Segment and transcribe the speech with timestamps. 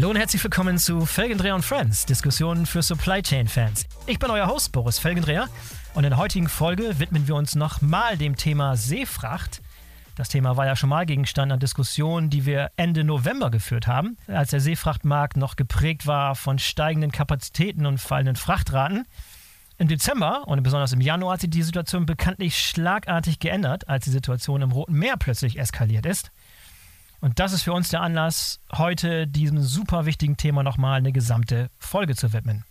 [0.00, 3.84] Hallo und herzlich willkommen zu Felgendreher und Friends, Diskussionen für Supply Chain Fans.
[4.06, 5.46] Ich bin euer Host Boris Felgendreher
[5.92, 9.60] und in der heutigen Folge widmen wir uns nochmal dem Thema Seefracht.
[10.16, 14.16] Das Thema war ja schon mal Gegenstand an Diskussionen, die wir Ende November geführt haben,
[14.26, 19.06] als der Seefrachtmarkt noch geprägt war von steigenden Kapazitäten und fallenden Frachtraten.
[19.76, 24.10] Im Dezember und besonders im Januar hat sich die Situation bekanntlich schlagartig geändert, als die
[24.12, 26.30] Situation im Roten Meer plötzlich eskaliert ist.
[27.20, 31.68] Und das ist für uns der Anlass, heute diesem super wichtigen Thema nochmal eine gesamte
[31.78, 32.64] Folge zu widmen.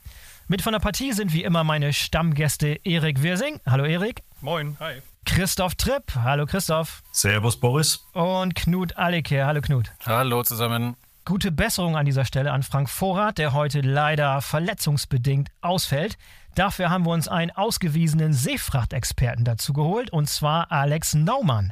[0.48, 3.60] Mit von der Partie sind wie immer meine Stammgäste Erik Wirsing.
[3.68, 4.24] Hallo Erik.
[4.42, 5.04] Moin, hi.
[5.26, 6.16] Christoph Tripp.
[6.16, 7.04] Hallo Christoph.
[7.12, 8.04] Servus Boris.
[8.14, 9.46] Und Knut Aleke.
[9.46, 9.92] Hallo Knut.
[10.04, 10.96] Hallo zusammen.
[11.26, 16.18] Gute Besserung an dieser Stelle an Frank Vorrat, der heute leider verletzungsbedingt ausfällt.
[16.56, 21.72] Dafür haben wir uns einen ausgewiesenen Seefrachtexperten dazu geholt, und zwar Alex Naumann.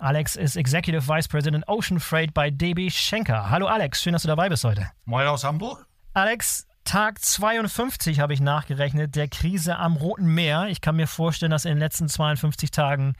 [0.00, 3.50] Alex ist Executive Vice President Ocean Freight bei DB Schenker.
[3.50, 4.90] Hallo Alex, schön, dass du dabei bist heute.
[5.04, 5.86] Moin aus Hamburg.
[6.14, 10.68] Alex, Tag 52 habe ich nachgerechnet der Krise am Roten Meer.
[10.68, 13.14] Ich kann mir vorstellen, dass in den letzten 52 Tagen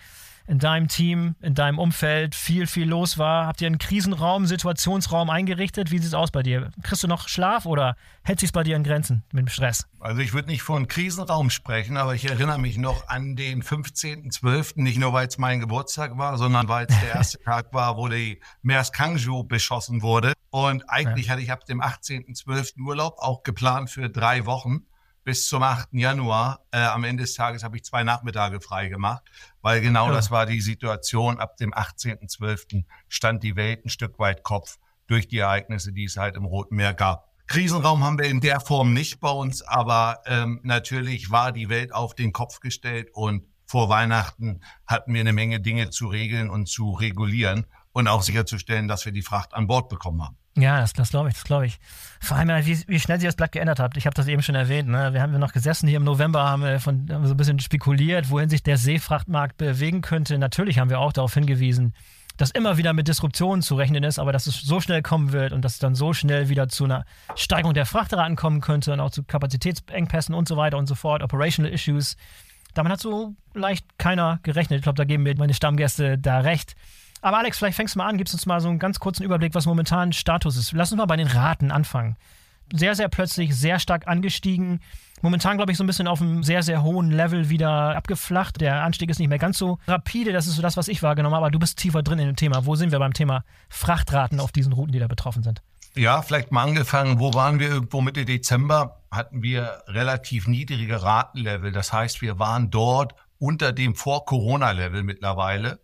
[0.48, 3.46] in deinem Team, in deinem Umfeld viel, viel los war.
[3.46, 5.90] Habt ihr einen Krisenraum, Situationsraum eingerichtet?
[5.90, 6.70] Wie sieht es aus bei dir?
[6.82, 9.86] Kriegst du noch Schlaf oder hält sich bei dir in Grenzen mit dem Stress?
[10.00, 14.80] Also ich würde nicht von Krisenraum sprechen, aber ich erinnere mich noch an den 15.12.,
[14.80, 18.08] nicht nur weil es mein Geburtstag war, sondern weil es der erste Tag war, wo
[18.08, 20.32] die Meers Kangju beschossen wurde.
[20.50, 21.32] Und eigentlich ja.
[21.32, 22.80] hatte ich ab dem 18.12.
[22.80, 24.86] Urlaub auch geplant für drei Wochen
[25.28, 25.88] bis zum 8.
[25.92, 26.64] Januar.
[26.70, 29.22] Äh, am Ende des Tages habe ich zwei Nachmittage frei gemacht,
[29.60, 30.14] weil genau ja.
[30.14, 31.38] das war die Situation.
[31.38, 32.84] Ab dem 18.12.
[33.10, 36.76] stand die Welt ein Stück weit Kopf durch die Ereignisse, die es halt im Roten
[36.76, 37.28] Meer gab.
[37.46, 41.92] Krisenraum haben wir in der Form nicht bei uns, aber ähm, natürlich war die Welt
[41.92, 46.70] auf den Kopf gestellt und vor Weihnachten hatten wir eine Menge Dinge zu regeln und
[46.70, 50.38] zu regulieren und auch sicherzustellen, dass wir die Fracht an Bord bekommen haben.
[50.58, 51.78] Ja, das, das glaube ich, das glaube ich.
[52.20, 53.96] Vor allem, wie, wie schnell sich das Blatt geändert hat.
[53.96, 54.88] Ich habe das eben schon erwähnt.
[54.88, 55.12] Ne?
[55.12, 58.30] Wir haben noch gesessen hier im November, haben wir, von, haben so ein bisschen spekuliert,
[58.30, 60.36] wohin sich der Seefrachtmarkt bewegen könnte.
[60.36, 61.94] Natürlich haben wir auch darauf hingewiesen,
[62.36, 65.52] dass immer wieder mit Disruptionen zu rechnen ist, aber dass es so schnell kommen wird
[65.52, 67.04] und dass es dann so schnell wieder zu einer
[67.36, 71.22] Steigerung der Frachtraten kommen könnte und auch zu Kapazitätsengpässen und so weiter und so fort,
[71.22, 72.16] Operational Issues.
[72.74, 74.78] Damit hat so leicht keiner gerechnet.
[74.78, 76.74] Ich glaube, da geben mir meine Stammgäste da recht.
[77.20, 79.54] Aber Alex, vielleicht fängst du mal an, gibst uns mal so einen ganz kurzen Überblick,
[79.54, 80.72] was momentan Status ist.
[80.72, 82.16] Lass uns mal bei den Raten anfangen.
[82.72, 84.80] Sehr, sehr plötzlich, sehr stark angestiegen.
[85.22, 88.60] Momentan, glaube ich, so ein bisschen auf einem sehr, sehr hohen Level wieder abgeflacht.
[88.60, 90.32] Der Anstieg ist nicht mehr ganz so rapide.
[90.32, 91.46] Das ist so das, was ich wahrgenommen habe.
[91.46, 92.66] Aber du bist tiefer drin in dem Thema.
[92.66, 95.62] Wo sind wir beim Thema Frachtraten auf diesen Routen, die da betroffen sind?
[95.96, 97.18] Ja, vielleicht mal angefangen.
[97.18, 99.02] Wo waren wir irgendwo Mitte Dezember?
[99.10, 101.72] Hatten wir relativ niedrige Ratenlevel.
[101.72, 105.80] Das heißt, wir waren dort unter dem Vor-Corona-Level mittlerweile.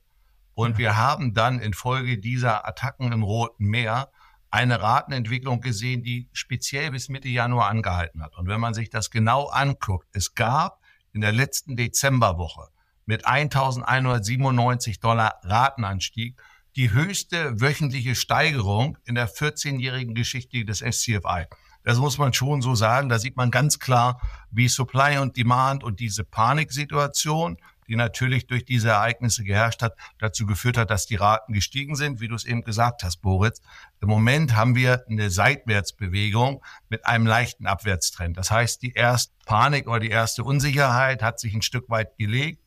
[0.55, 4.11] Und wir haben dann infolge dieser Attacken im Roten Meer
[4.51, 8.37] eine Ratenentwicklung gesehen, die speziell bis Mitte Januar angehalten hat.
[8.37, 10.81] Und wenn man sich das genau anguckt, es gab
[11.13, 12.69] in der letzten Dezemberwoche
[13.05, 16.41] mit 1197 Dollar Ratenanstieg
[16.77, 21.47] die höchste wöchentliche Steigerung in der 14-jährigen Geschichte des SCFI.
[21.85, 23.09] Das muss man schon so sagen.
[23.09, 27.59] Da sieht man ganz klar, wie Supply und Demand und diese Paniksituation
[27.89, 32.21] die natürlich durch diese Ereignisse geherrscht hat, dazu geführt hat, dass die Raten gestiegen sind,
[32.21, 33.61] wie du es eben gesagt hast, Boris.
[34.01, 38.37] Im Moment haben wir eine Seitwärtsbewegung mit einem leichten Abwärtstrend.
[38.37, 42.63] Das heißt, die erste Panik oder die erste Unsicherheit hat sich ein Stück weit gelegt.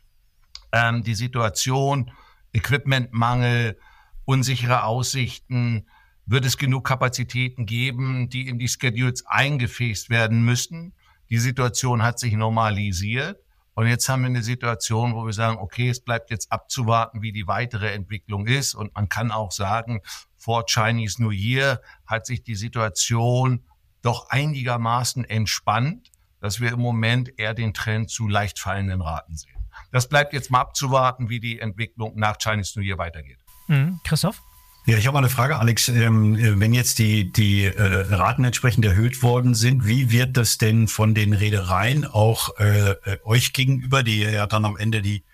[0.72, 2.12] Ähm, die Situation,
[2.54, 3.80] Equipmentmangel,
[4.26, 5.88] unsichere Aussichten,
[6.28, 10.94] wird es genug Kapazitäten geben, die in die Schedules eingefäst werden müssen.
[11.30, 13.40] Die Situation hat sich normalisiert.
[13.78, 17.32] Und jetzt haben wir eine Situation, wo wir sagen, okay, es bleibt jetzt abzuwarten, wie
[17.32, 18.74] die weitere Entwicklung ist.
[18.74, 20.02] Und man kann auch sagen,
[20.36, 23.64] vor Chinese New Year hat sich die Situation
[24.02, 29.70] doch einigermaßen entspannt, dass wir im Moment eher den Trend zu leicht fallenden Raten sehen.
[29.92, 33.38] Das bleibt jetzt mal abzuwarten, wie die Entwicklung nach Chinese New Year weitergeht.
[33.68, 34.00] Mhm.
[34.04, 34.42] Christoph?
[34.88, 35.89] Ja, ich habe mal eine Frage, Alex.
[35.89, 40.88] Ähm, wenn jetzt die, die äh, Raten entsprechend erhöht worden sind, wie wird das denn
[40.88, 45.25] von den Reedereien auch äh, äh, euch gegenüber, die ja dann am Ende die,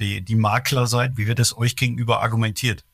[0.00, 2.86] die, die Makler seid, wie wird es euch gegenüber argumentiert?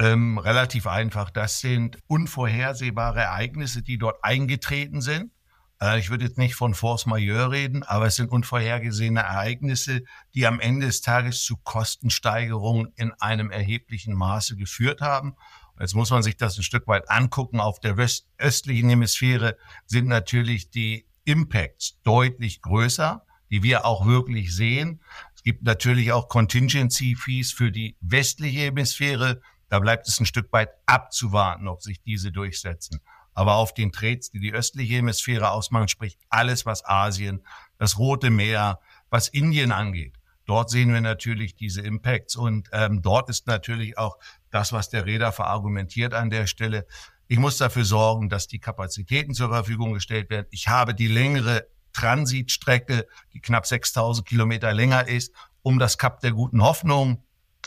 [0.00, 1.30] Ähm, relativ einfach.
[1.30, 5.30] Das sind unvorhersehbare Ereignisse, die dort eingetreten sind.
[5.80, 10.02] Äh, ich würde jetzt nicht von Force Majeure reden, aber es sind unvorhergesehene Ereignisse,
[10.34, 15.36] die am Ende des Tages zu Kostensteigerungen in einem erheblichen Maße geführt haben.
[15.80, 17.60] Jetzt muss man sich das ein Stück weit angucken.
[17.60, 17.96] Auf der
[18.38, 25.00] östlichen Hemisphäre sind natürlich die Impacts deutlich größer, die wir auch wirklich sehen.
[25.36, 29.40] Es gibt natürlich auch Contingency Fees für die westliche Hemisphäre.
[29.68, 33.00] Da bleibt es ein Stück weit abzuwarten, ob sich diese durchsetzen.
[33.38, 37.46] Aber auf den Trades, die die östliche Hemisphäre ausmachen, sprich alles, was Asien,
[37.78, 38.80] das Rote Meer,
[39.10, 42.34] was Indien angeht, dort sehen wir natürlich diese Impacts.
[42.34, 44.18] Und ähm, dort ist natürlich auch
[44.50, 46.84] das, was der Räder verargumentiert an der Stelle.
[47.28, 50.48] Ich muss dafür sorgen, dass die Kapazitäten zur Verfügung gestellt werden.
[50.50, 55.32] Ich habe die längere Transitstrecke, die knapp 6000 Kilometer länger ist,
[55.62, 57.22] um das Kap der guten Hoffnung.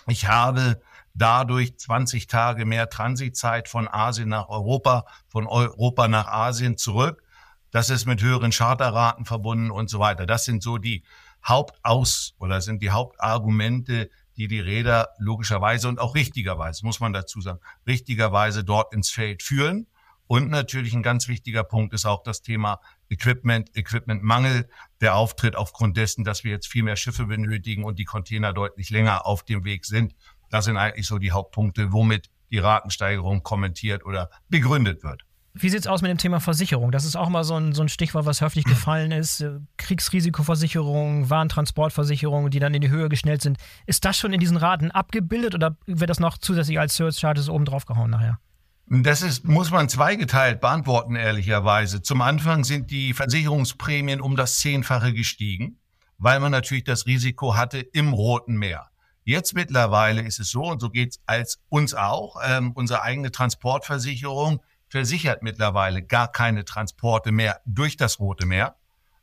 [0.05, 0.81] Ich habe
[1.13, 7.23] dadurch 20 Tage mehr Transitzeit von Asien nach Europa, von Europa nach Asien zurück.
[7.71, 10.25] Das ist mit höheren Charterraten verbunden und so weiter.
[10.25, 11.03] Das sind so die
[11.43, 17.41] Hauptaus- oder sind die Hauptargumente, die die Räder logischerweise und auch richtigerweise, muss man dazu
[17.41, 19.87] sagen, richtigerweise dort ins Feld führen.
[20.27, 22.79] Und natürlich ein ganz wichtiger Punkt ist auch das Thema
[23.09, 24.69] Equipment, Equipmentmangel,
[25.01, 28.89] der auftritt aufgrund dessen, dass wir jetzt viel mehr Schiffe benötigen und die Container deutlich
[28.91, 30.15] länger auf dem Weg sind.
[30.51, 35.23] Das sind eigentlich so die Hauptpunkte, womit die Ratensteigerung kommentiert oder begründet wird.
[35.53, 36.91] Wie sieht es aus mit dem Thema Versicherung?
[36.91, 39.43] Das ist auch mal so ein, so ein Stichwort, was häufig gefallen ist.
[39.77, 43.57] Kriegsrisikoversicherung, Warentransportversicherung, die dann in die Höhe geschnellt sind.
[43.85, 47.65] Ist das schon in diesen Raten abgebildet oder wird das noch zusätzlich als Surcharges oben
[47.65, 48.39] drauf gehauen nachher?
[48.87, 52.01] Das ist, muss man zweigeteilt beantworten, ehrlicherweise.
[52.01, 55.79] Zum Anfang sind die Versicherungsprämien um das Zehnfache gestiegen,
[56.17, 58.90] weil man natürlich das Risiko hatte im Roten Meer.
[59.23, 64.61] Jetzt mittlerweile ist es so, und so geht's als uns auch, ähm, unsere eigene Transportversicherung
[64.89, 68.75] versichert mittlerweile gar keine Transporte mehr durch das Rote Meer.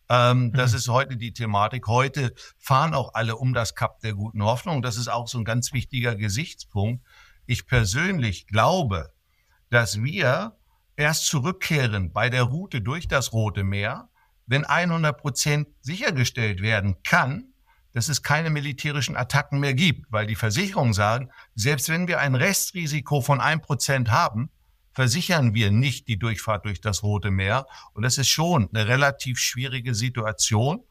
[0.09, 0.79] Ähm, das mhm.
[0.79, 1.87] ist heute die Thematik.
[1.87, 4.83] Heute fahren auch alle um das Kap der guten Hoffnung.
[4.83, 7.05] Das ist auch so ein ganz wichtiger Gesichtspunkt.
[7.47, 9.13] Ich persönlich glaube,
[9.69, 10.57] dass wir
[10.97, 14.09] erst zurückkehren bei der Route durch das Rote Meer,
[14.47, 17.53] wenn 100 Prozent sichergestellt werden kann,
[17.93, 22.35] dass es keine militärischen Attacken mehr gibt, weil die Versicherungen sagen, selbst wenn wir ein
[22.35, 24.51] Restrisiko von 1 Prozent haben,
[24.93, 27.67] versichern wir nicht die Durchfahrt durch das Rote Meer.
[27.95, 30.83] Und das ist schon eine relativ schwierige Situation.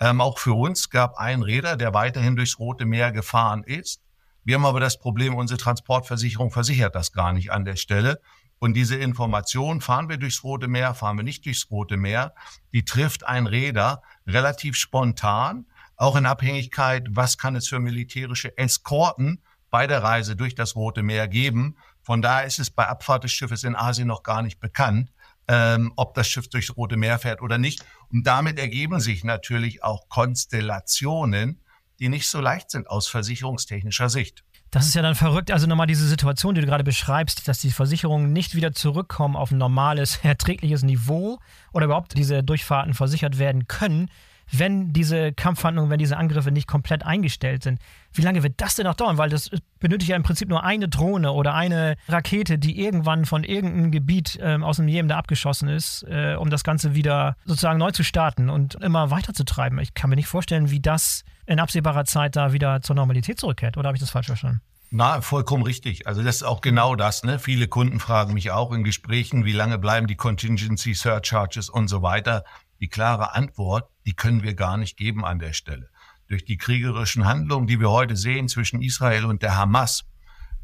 [0.00, 4.02] Ähm, auch für uns gab ein Räder, der weiterhin durchs Rote Meer gefahren ist.
[4.42, 8.20] Wir haben aber das Problem, unsere Transportversicherung versichert das gar nicht an der Stelle.
[8.58, 12.34] Und diese Information, fahren wir durchs Rote Meer, fahren wir nicht durchs Rote Meer,
[12.72, 15.66] die trifft ein Räder relativ spontan,
[16.02, 19.40] auch in Abhängigkeit, was kann es für militärische Eskorten
[19.70, 21.76] bei der Reise durch das Rote Meer geben.
[22.02, 25.12] Von daher ist es bei Abfahrt des Schiffes in Asien noch gar nicht bekannt,
[25.46, 27.84] ähm, ob das Schiff durchs Rote Meer fährt oder nicht.
[28.10, 31.60] Und damit ergeben sich natürlich auch Konstellationen,
[32.00, 34.42] die nicht so leicht sind aus versicherungstechnischer Sicht.
[34.72, 35.52] Das ist ja dann verrückt.
[35.52, 39.52] Also nochmal diese Situation, die du gerade beschreibst, dass die Versicherungen nicht wieder zurückkommen auf
[39.52, 41.38] ein normales, erträgliches Niveau
[41.72, 44.10] oder überhaupt diese Durchfahrten versichert werden können,
[44.52, 47.80] wenn diese Kampfhandlungen, wenn diese Angriffe nicht komplett eingestellt sind.
[48.12, 49.16] Wie lange wird das denn noch dauern?
[49.16, 49.50] Weil das
[49.80, 54.38] benötigt ja im Prinzip nur eine Drohne oder eine Rakete, die irgendwann von irgendeinem Gebiet
[54.42, 58.04] ähm, aus dem Jemen da abgeschossen ist, äh, um das Ganze wieder sozusagen neu zu
[58.04, 59.78] starten und immer weiterzutreiben.
[59.78, 63.78] Ich kann mir nicht vorstellen, wie das in absehbarer Zeit da wieder zur Normalität zurückkehrt.
[63.78, 64.60] Oder habe ich das falsch verstanden?
[64.94, 66.06] Na, vollkommen richtig.
[66.06, 67.24] Also das ist auch genau das.
[67.24, 67.38] Ne?
[67.38, 72.02] Viele Kunden fragen mich auch in Gesprächen, wie lange bleiben die Contingency Surcharges und so
[72.02, 72.44] weiter.
[72.78, 75.88] Die klare Antwort, die können wir gar nicht geben an der Stelle.
[76.28, 80.04] Durch die kriegerischen Handlungen, die wir heute sehen zwischen Israel und der Hamas,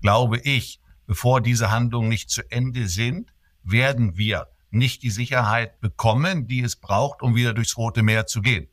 [0.01, 6.47] glaube ich, bevor diese Handlungen nicht zu Ende sind, werden wir nicht die Sicherheit bekommen,
[6.47, 8.69] die es braucht, um wieder durchs Rote Meer zu gehen.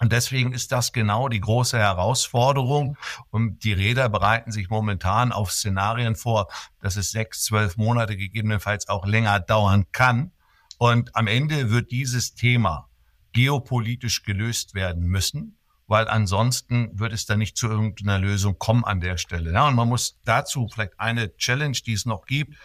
[0.00, 2.96] Und deswegen ist das genau die große Herausforderung.
[3.30, 6.48] Und die Räder bereiten sich momentan auf Szenarien vor,
[6.80, 10.32] dass es sechs, zwölf Monate gegebenenfalls auch länger dauern kann.
[10.78, 12.88] Und am Ende wird dieses Thema
[13.32, 19.00] geopolitisch gelöst werden müssen, weil ansonsten wird es da nicht zu irgendeiner Lösung kommen an
[19.00, 19.52] der Stelle.
[19.52, 22.56] Ja, und man muss dazu vielleicht eine Challenge, die es noch gibt,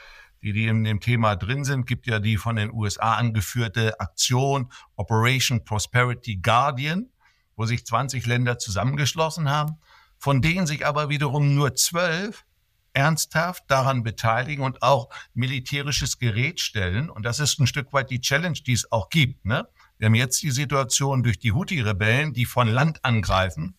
[0.46, 4.72] die, die in dem Thema drin sind, gibt ja die von den USA angeführte Aktion
[4.96, 7.10] Operation Prosperity Guardian,
[7.56, 9.80] wo sich 20 Länder zusammengeschlossen haben,
[10.20, 12.46] von denen sich aber wiederum nur zwölf
[12.94, 17.10] ernsthaft daran beteiligen und auch militärisches Gerät stellen.
[17.10, 19.46] Und das ist ein Stück weit die Challenge, die es auch gibt.
[19.46, 19.68] Ne?
[19.98, 23.76] Wir haben jetzt die Situation durch die Houthi-Rebellen, die von Land angreifen.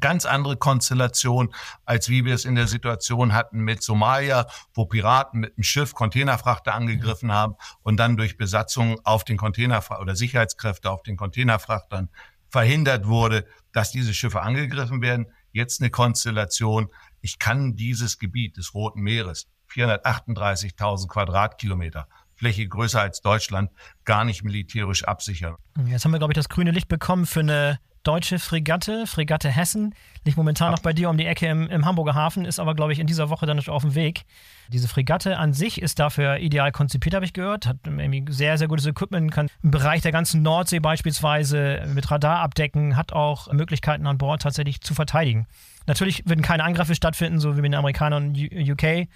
[0.00, 1.54] ganz andere Konstellation,
[1.86, 5.94] als wie wir es in der Situation hatten mit Somalia, wo Piraten mit einem Schiff
[5.94, 12.10] Containerfrachter angegriffen haben und dann durch Besatzung auf den Containerfrachter oder Sicherheitskräfte auf den Containerfrachtern
[12.50, 15.26] verhindert wurde, dass diese Schiffe angegriffen werden.
[15.52, 16.88] Jetzt eine Konstellation.
[17.20, 23.70] Ich kann dieses Gebiet des Roten Meeres, 438.000 Quadratkilometer, Fläche größer als Deutschland
[24.04, 25.56] gar nicht militärisch absichern.
[25.86, 29.92] Jetzt haben wir, glaube ich, das grüne Licht bekommen für eine deutsche Fregatte, Fregatte Hessen,
[30.24, 32.92] liegt momentan noch bei dir um die Ecke im, im Hamburger Hafen, ist aber, glaube
[32.92, 34.22] ich, in dieser Woche dann schon auf dem Weg.
[34.68, 38.68] Diese Fregatte an sich ist dafür ideal konzipiert, habe ich gehört, hat irgendwie sehr, sehr
[38.68, 44.06] gutes Equipment, kann im Bereich der ganzen Nordsee beispielsweise mit Radar abdecken, hat auch Möglichkeiten
[44.06, 45.48] an Bord tatsächlich zu verteidigen.
[45.86, 49.08] Natürlich würden keine Angriffe stattfinden, so wie mit den Amerikanern und UK.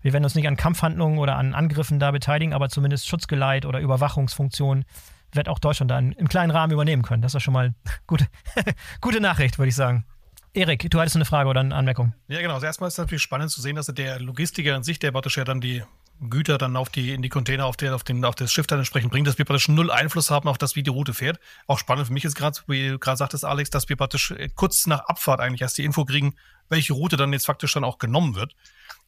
[0.00, 3.80] Wir werden uns nicht an Kampfhandlungen oder an Angriffen da beteiligen, aber zumindest Schutzgeleit oder
[3.80, 4.84] Überwachungsfunktionen
[5.32, 7.22] wird auch Deutschland dann im kleinen Rahmen übernehmen können.
[7.22, 7.74] Das ist schon mal
[8.06, 8.26] gute,
[9.00, 10.04] gute Nachricht, würde ich sagen.
[10.54, 12.14] Erik, du hattest eine Frage oder eine Anmerkung.
[12.26, 12.54] Ja, genau.
[12.54, 15.36] Also erstmal ist es natürlich spannend zu sehen, dass der Logistiker an sich, der praktisch
[15.36, 15.82] ja dann die
[16.20, 18.78] Güter dann auf die, in die Container, auf, der, auf, den, auf das Schiff dann
[18.78, 21.38] entsprechend bringt, dass wir praktisch null Einfluss haben auf das, wie die Route fährt.
[21.66, 24.48] Auch spannend für mich ist gerade, wie du gerade sagtest, Alex, dass wir praktisch äh,
[24.54, 26.34] kurz nach Abfahrt eigentlich erst die Info kriegen,
[26.68, 28.54] welche Route dann jetzt faktisch dann auch genommen wird.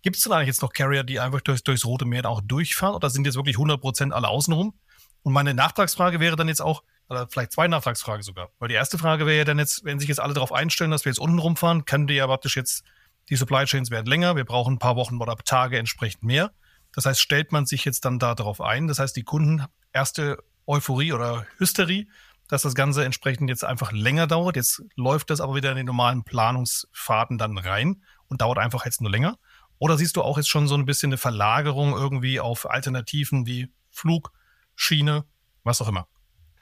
[0.03, 2.95] Gibt es denn eigentlich jetzt noch Carrier, die einfach durch, durchs Rote Meer auch durchfahren
[2.95, 4.75] oder sind jetzt wirklich 100% alle außenrum?
[5.23, 8.51] Und meine Nachtragsfrage wäre dann jetzt auch, oder vielleicht zwei Nachtragsfragen sogar.
[8.59, 11.05] Weil die erste Frage wäre ja dann jetzt, wenn sich jetzt alle darauf einstellen, dass
[11.05, 12.85] wir jetzt unten rumfahren, können die ja praktisch jetzt,
[13.29, 16.53] die Supply Chains werden länger, wir brauchen ein paar Wochen oder Tage entsprechend mehr.
[16.95, 18.89] Das heißt, stellt man sich jetzt dann da darauf ein.
[18.89, 22.09] Das heißt, die Kunden erste Euphorie oder Hysterie,
[22.49, 24.57] dass das Ganze entsprechend jetzt einfach länger dauert.
[24.57, 29.01] Jetzt läuft das aber wieder in den normalen Planungsfaden dann rein und dauert einfach jetzt
[29.01, 29.39] nur länger.
[29.81, 33.73] Oder siehst du auch jetzt schon so ein bisschen eine Verlagerung irgendwie auf Alternativen wie
[33.91, 34.31] Flug,
[34.77, 35.25] Schiene,
[35.65, 36.07] was auch immer?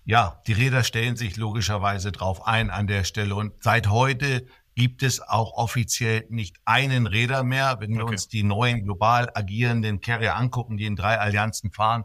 [0.04, 3.34] Ja, die Räder stellen sich logischerweise drauf ein an der Stelle.
[3.34, 4.46] Und seit heute
[4.76, 7.78] gibt es auch offiziell nicht einen Räder mehr.
[7.80, 8.12] Wenn wir okay.
[8.12, 12.04] uns die neuen global agierenden Carrier angucken, die in drei Allianzen fahren,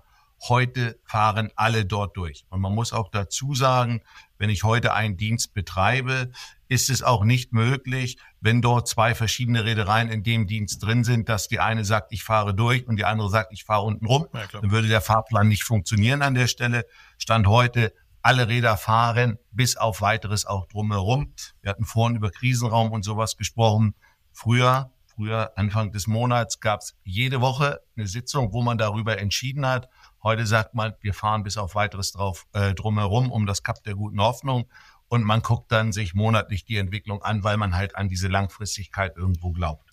[0.50, 2.43] heute fahren alle dort durch.
[2.50, 4.01] Und man muss auch dazu sagen,
[4.43, 6.29] wenn ich heute einen Dienst betreibe,
[6.67, 11.29] ist es auch nicht möglich, wenn dort zwei verschiedene Reedereien in dem Dienst drin sind,
[11.29, 14.27] dass die eine sagt, ich fahre durch und die andere sagt, ich fahre unten rum.
[14.33, 16.85] Ja, dann würde der Fahrplan nicht funktionieren an der Stelle.
[17.17, 21.33] Stand heute, alle Räder fahren, bis auf weiteres auch drumherum.
[21.62, 23.95] Wir hatten vorhin über Krisenraum und sowas gesprochen.
[24.33, 29.65] Früher, früher Anfang des Monats gab es jede Woche eine Sitzung, wo man darüber entschieden
[29.65, 29.88] hat.
[30.24, 33.96] Heute sagt man, wir fahren bis auf weiteres drauf äh, drumherum um das Kap der
[33.96, 34.70] guten Hoffnung
[35.10, 39.18] und man guckt dann sich monatlich die Entwicklung an, weil man halt an diese Langfristigkeit
[39.18, 39.92] irgendwo glaubt.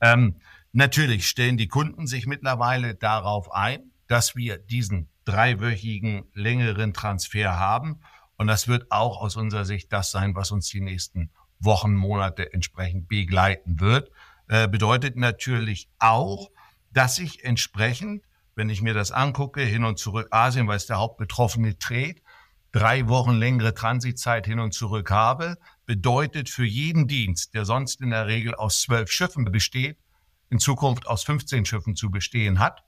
[0.00, 0.36] Ähm,
[0.72, 8.00] natürlich stellen die Kunden sich mittlerweile darauf ein, dass wir diesen dreiwöchigen längeren Transfer haben.
[8.36, 12.52] Und das wird auch aus unserer Sicht das sein, was uns die nächsten Wochen, Monate
[12.52, 14.10] entsprechend begleiten wird.
[14.48, 16.50] Äh, bedeutet natürlich auch,
[16.92, 18.24] dass ich entsprechend,
[18.60, 22.22] wenn ich mir das angucke, hin und zurück Asien, weil es der Hauptbetroffene trägt,
[22.72, 28.10] drei Wochen längere Transitzeit hin und zurück habe, bedeutet für jeden Dienst, der sonst in
[28.10, 29.96] der Regel aus zwölf Schiffen besteht,
[30.50, 32.84] in Zukunft aus 15 Schiffen zu bestehen hat.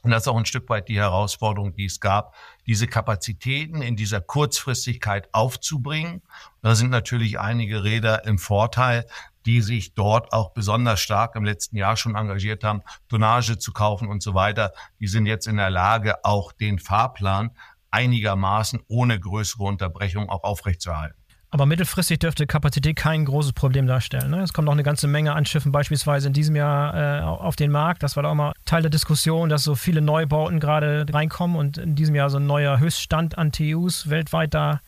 [0.00, 2.34] Und das ist auch ein Stück weit die Herausforderung, die es gab,
[2.66, 6.22] diese Kapazitäten in dieser Kurzfristigkeit aufzubringen.
[6.62, 9.04] Da sind natürlich einige Räder im Vorteil,
[9.46, 14.08] die sich dort auch besonders stark im letzten Jahr schon engagiert haben, Tonnage zu kaufen
[14.08, 14.72] und so weiter.
[15.00, 17.50] Die sind jetzt in der Lage, auch den Fahrplan
[17.90, 21.20] einigermaßen ohne größere Unterbrechung auch aufrechtzuerhalten.
[21.52, 24.30] Aber mittelfristig dürfte Kapazität kein großes Problem darstellen.
[24.30, 24.40] Ne?
[24.42, 27.72] Es kommt noch eine ganze Menge an Schiffen beispielsweise in diesem Jahr äh, auf den
[27.72, 28.04] Markt.
[28.04, 31.96] Das war auch mal Teil der Diskussion, dass so viele Neubauten gerade reinkommen und in
[31.96, 34.80] diesem Jahr so ein neuer Höchststand an TUs weltweit da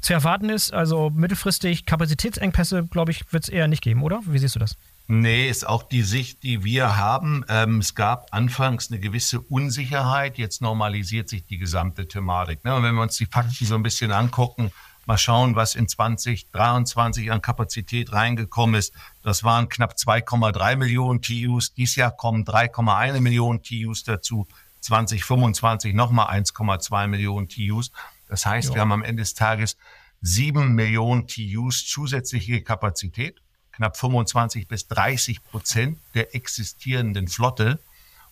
[0.00, 0.72] zu erwarten ist.
[0.72, 4.20] Also mittelfristig Kapazitätsengpässe, glaube ich, wird es eher nicht geben, oder?
[4.26, 4.76] Wie siehst du das?
[5.12, 7.44] Nee, ist auch die Sicht, die wir haben.
[7.48, 10.38] Ähm, es gab anfangs eine gewisse Unsicherheit.
[10.38, 12.64] Jetzt normalisiert sich die gesamte Thematik.
[12.64, 12.74] Ne?
[12.76, 14.70] Und wenn wir uns die Fakten so ein bisschen angucken,
[15.06, 18.94] mal schauen, was in 2023 an Kapazität reingekommen ist.
[19.22, 21.74] Das waren knapp 2,3 Millionen TUs.
[21.74, 24.46] Dieses Jahr kommen 3,1 Millionen TUs dazu.
[24.80, 27.90] 2025 nochmal 1,2 Millionen TUs.
[28.30, 28.74] Das heißt, jo.
[28.74, 29.76] wir haben am Ende des Tages
[30.22, 33.40] 7 Millionen TUs zusätzliche Kapazität
[33.72, 37.78] knapp 25 bis 30 Prozent der existierenden Flotte.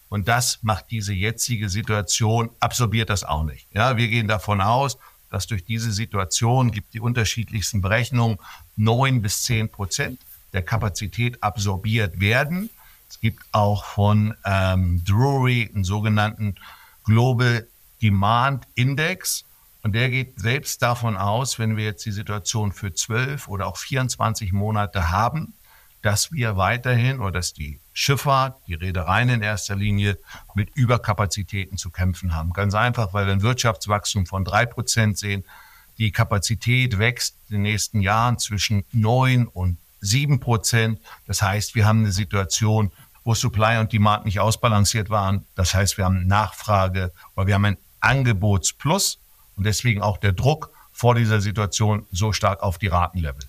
[0.09, 3.67] Und das macht diese jetzige Situation, absorbiert das auch nicht.
[3.73, 4.99] Ja, wir gehen davon aus,
[5.31, 8.39] dass durch diese Situation gibt die unterschiedlichsten Berechnungen
[8.77, 10.21] neun bis zehn Prozent
[10.53, 12.71] der Kapazität absorbiert werden.
[13.09, 16.57] Es gibt auch von ähm, Drury einen sogenannten
[17.05, 17.67] Global
[18.03, 19.45] Demand Index.
[19.83, 23.77] Und der geht selbst davon aus, wenn wir jetzt die Situation für zwölf oder auch
[23.77, 25.55] 24 Monate haben,
[26.03, 30.19] dass wir weiterhin oder dass die Schifffahrt, die Reedereien in erster Linie
[30.55, 32.53] mit Überkapazitäten zu kämpfen haben.
[32.53, 35.45] Ganz einfach, weil wir ein Wirtschaftswachstum von drei Prozent sehen.
[35.99, 41.01] Die Kapazität wächst in den nächsten Jahren zwischen neun und sieben Prozent.
[41.27, 42.93] Das heißt, wir haben eine Situation,
[43.25, 45.45] wo Supply und Demand nicht ausbalanciert waren.
[45.57, 49.19] Das heißt, wir haben Nachfrage, weil wir haben ein Angebotsplus
[49.59, 53.45] und deswegen auch der Druck vor dieser Situation so stark auf die Ratenlevel.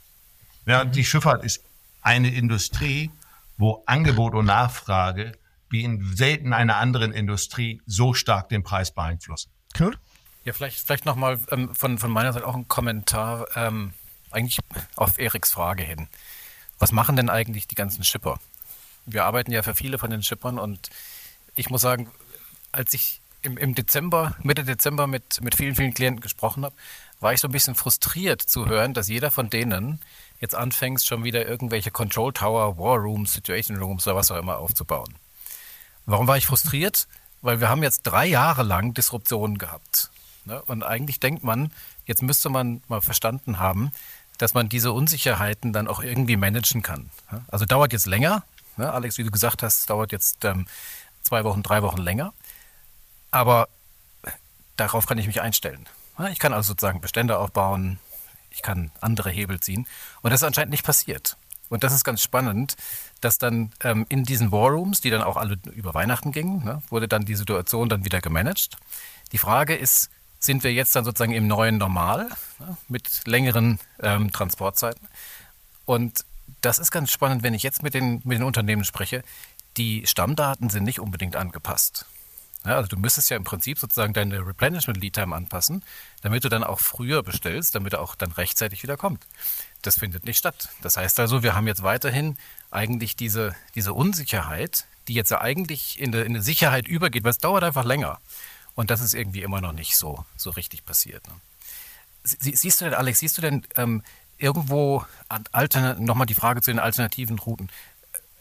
[0.65, 1.63] Ja, die Schifffahrt ist
[2.01, 3.11] eine Industrie,
[3.57, 5.33] wo Angebot und Nachfrage
[5.69, 9.51] wie in selten einer anderen Industrie so stark den Preis beeinflussen.
[9.73, 9.97] Knut?
[10.45, 13.93] Ja, vielleicht, vielleicht nochmal ähm, von, von meiner Seite auch ein Kommentar, ähm,
[14.31, 14.59] eigentlich
[14.95, 16.07] auf Eriks Frage hin.
[16.79, 18.39] Was machen denn eigentlich die ganzen Schipper?
[19.05, 20.89] Wir arbeiten ja für viele von den Schippern und
[21.55, 22.09] ich muss sagen,
[22.71, 26.75] als ich im, im Dezember, Mitte Dezember mit, mit vielen, vielen Klienten gesprochen habe,
[27.19, 29.99] war ich so ein bisschen frustriert zu hören, dass jeder von denen
[30.39, 34.57] jetzt anfängt, schon wieder irgendwelche Control Tower, War Rooms, Situation Rooms oder was auch immer
[34.57, 35.15] aufzubauen.
[36.05, 37.07] Warum war ich frustriert?
[37.41, 40.09] Weil wir haben jetzt drei Jahre lang Disruptionen gehabt.
[40.45, 40.61] Ne?
[40.63, 41.71] Und eigentlich denkt man,
[42.05, 43.91] jetzt müsste man mal verstanden haben,
[44.37, 47.09] dass man diese Unsicherheiten dann auch irgendwie managen kann.
[47.49, 48.43] Also dauert jetzt länger.
[48.77, 48.91] Ne?
[48.91, 50.65] Alex, wie du gesagt hast, dauert jetzt ähm,
[51.21, 52.33] zwei Wochen, drei Wochen länger.
[53.31, 53.67] Aber
[54.77, 55.87] darauf kann ich mich einstellen.
[56.31, 57.99] Ich kann also sozusagen Bestände aufbauen,
[58.51, 59.87] ich kann andere Hebel ziehen.
[60.21, 61.37] Und das ist anscheinend nicht passiert.
[61.69, 62.75] Und das ist ganz spannend,
[63.21, 66.81] dass dann ähm, in diesen War Rooms, die dann auch alle über Weihnachten gingen, ne,
[66.89, 68.77] wurde dann die Situation dann wieder gemanagt.
[69.31, 70.09] Die Frage ist,
[70.39, 75.07] sind wir jetzt dann sozusagen im neuen Normal ne, mit längeren ähm, Transportzeiten?
[75.85, 76.25] Und
[76.61, 79.23] das ist ganz spannend, wenn ich jetzt mit den, mit den Unternehmen spreche.
[79.77, 82.05] Die Stammdaten sind nicht unbedingt angepasst.
[82.65, 85.83] Ja, also du müsstest ja im Prinzip sozusagen deine Replenishment Lead Time anpassen,
[86.21, 89.25] damit du dann auch früher bestellst, damit er auch dann rechtzeitig wieder kommt.
[89.81, 90.69] Das findet nicht statt.
[90.81, 92.37] Das heißt also, wir haben jetzt weiterhin
[92.69, 97.31] eigentlich diese, diese Unsicherheit, die jetzt ja eigentlich in eine, in eine Sicherheit übergeht, weil
[97.31, 98.19] es dauert einfach länger.
[98.75, 101.25] Und das ist irgendwie immer noch nicht so, so richtig passiert.
[101.27, 101.33] Ne?
[102.23, 104.03] Sie, siehst du denn, Alex, siehst du denn ähm,
[104.37, 105.05] irgendwo
[105.97, 107.69] nochmal die Frage zu den alternativen Routen?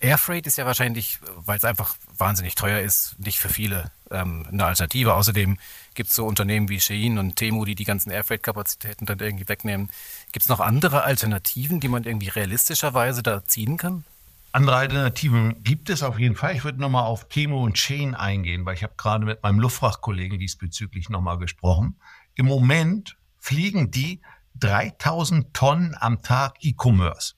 [0.01, 4.65] Airfreight ist ja wahrscheinlich, weil es einfach wahnsinnig teuer ist, nicht für viele ähm, eine
[4.65, 5.15] Alternative.
[5.15, 5.59] Außerdem
[5.95, 9.91] gibt es so Unternehmen wie Shein und Temu, die die ganzen Airfreight-Kapazitäten dann irgendwie wegnehmen.
[10.33, 14.05] Gibt es noch andere Alternativen, die man irgendwie realistischerweise da ziehen kann?
[14.53, 16.55] Andere Alternativen gibt es auf jeden Fall.
[16.55, 20.39] Ich würde nochmal auf Temu und Shein eingehen, weil ich habe gerade mit meinem Luftfrachtkollegen
[20.39, 21.97] diesbezüglich nochmal gesprochen.
[22.35, 24.21] Im Moment fliegen die
[24.61, 27.35] 3000 Tonnen am Tag E-Commerce.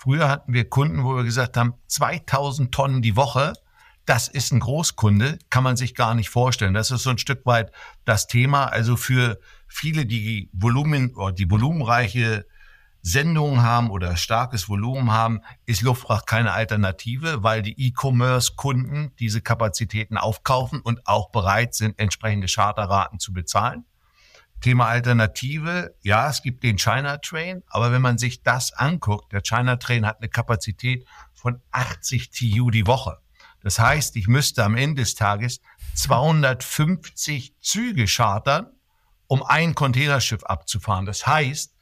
[0.00, 3.52] Früher hatten wir Kunden, wo wir gesagt haben, 2000 Tonnen die Woche.
[4.06, 6.72] Das ist ein Großkunde, kann man sich gar nicht vorstellen.
[6.72, 7.72] Das ist so ein Stück weit
[8.04, 8.66] das Thema.
[8.66, 12.46] Also für viele, die Volumen die volumenreiche
[13.02, 20.16] Sendungen haben oder starkes Volumen haben, ist Luftfracht keine Alternative, weil die E-Commerce-Kunden diese Kapazitäten
[20.16, 23.84] aufkaufen und auch bereit sind, entsprechende Charterraten zu bezahlen.
[24.60, 29.42] Thema Alternative, ja, es gibt den China Train, aber wenn man sich das anguckt, der
[29.42, 33.18] China Train hat eine Kapazität von 80 TU die Woche.
[33.62, 35.60] Das heißt, ich müsste am Ende des Tages
[35.94, 38.66] 250 Züge chartern,
[39.26, 41.06] um ein Containerschiff abzufahren.
[41.06, 41.74] Das heißt,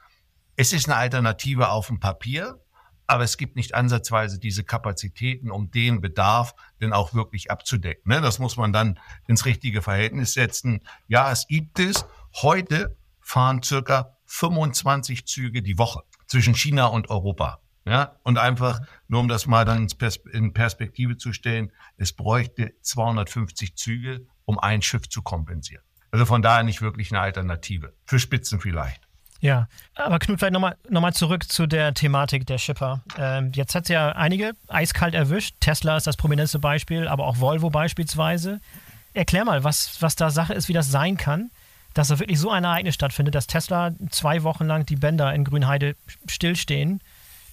[0.57, 2.61] es ist eine Alternative auf dem Papier,
[3.07, 8.11] aber es gibt nicht ansatzweise diese Kapazitäten, um den Bedarf denn auch wirklich abzudecken.
[8.11, 8.21] Ne?
[8.21, 10.81] Das muss man dann ins richtige Verhältnis setzen.
[11.07, 12.05] Ja, es gibt es
[12.43, 17.61] Heute fahren circa 25 Züge die Woche zwischen China und Europa.
[17.87, 19.87] Ja, und einfach, nur um das mal dann
[20.33, 25.83] in Perspektive zu stellen, es bräuchte 250 Züge, um ein Schiff zu kompensieren.
[26.11, 27.95] Also von daher nicht wirklich eine Alternative.
[28.05, 29.03] Für Spitzen vielleicht.
[29.41, 33.03] Ja, aber Knut, vielleicht nochmal noch mal zurück zu der Thematik der Shipper.
[33.17, 35.57] Ähm, jetzt hat es ja einige eiskalt erwischt.
[35.61, 38.61] Tesla ist das prominenteste Beispiel, aber auch Volvo beispielsweise.
[39.15, 41.51] Erklär mal, was, was da Sache ist, wie das sein kann
[41.97, 45.45] dass da wirklich so ein Ereignis stattfindet, dass Tesla zwei Wochen lang die Bänder in
[45.45, 47.01] Grünheide stillstehen.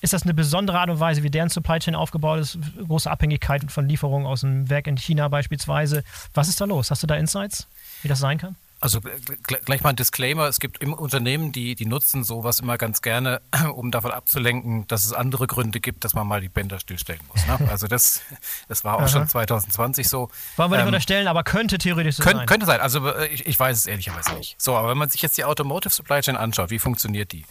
[0.02, 2.60] Ist das eine besondere Art und Weise, wie deren Supply Chain aufgebaut ist?
[2.86, 6.04] Große Abhängigkeit von Lieferungen aus dem Werk in China beispielsweise.
[6.34, 6.92] Was ist da los?
[6.92, 7.70] Hast du da Insights,
[8.02, 8.58] wie das sein kann?
[8.84, 9.00] Also
[9.44, 13.42] gleich mal ein Disclaimer, es gibt Unternehmen, die, die nutzen sowas immer ganz gerne,
[13.74, 17.48] um davon abzulenken, dass es andere Gründe gibt, dass man mal die Bänder stillstellen muss.
[17.48, 17.66] Ne?
[17.72, 18.20] Also das,
[18.68, 20.30] das war auch schon 2020 so.
[20.58, 22.46] Wollen wir nicht ähm, unterstellen, aber könnte theoretisch so könnt, sein.
[22.46, 24.62] Könnte sein, also äh, ich, ich weiß es ehrlicherweise nicht.
[24.62, 27.46] So, aber wenn man sich jetzt die Automotive Supply Chain anschaut, wie funktioniert die?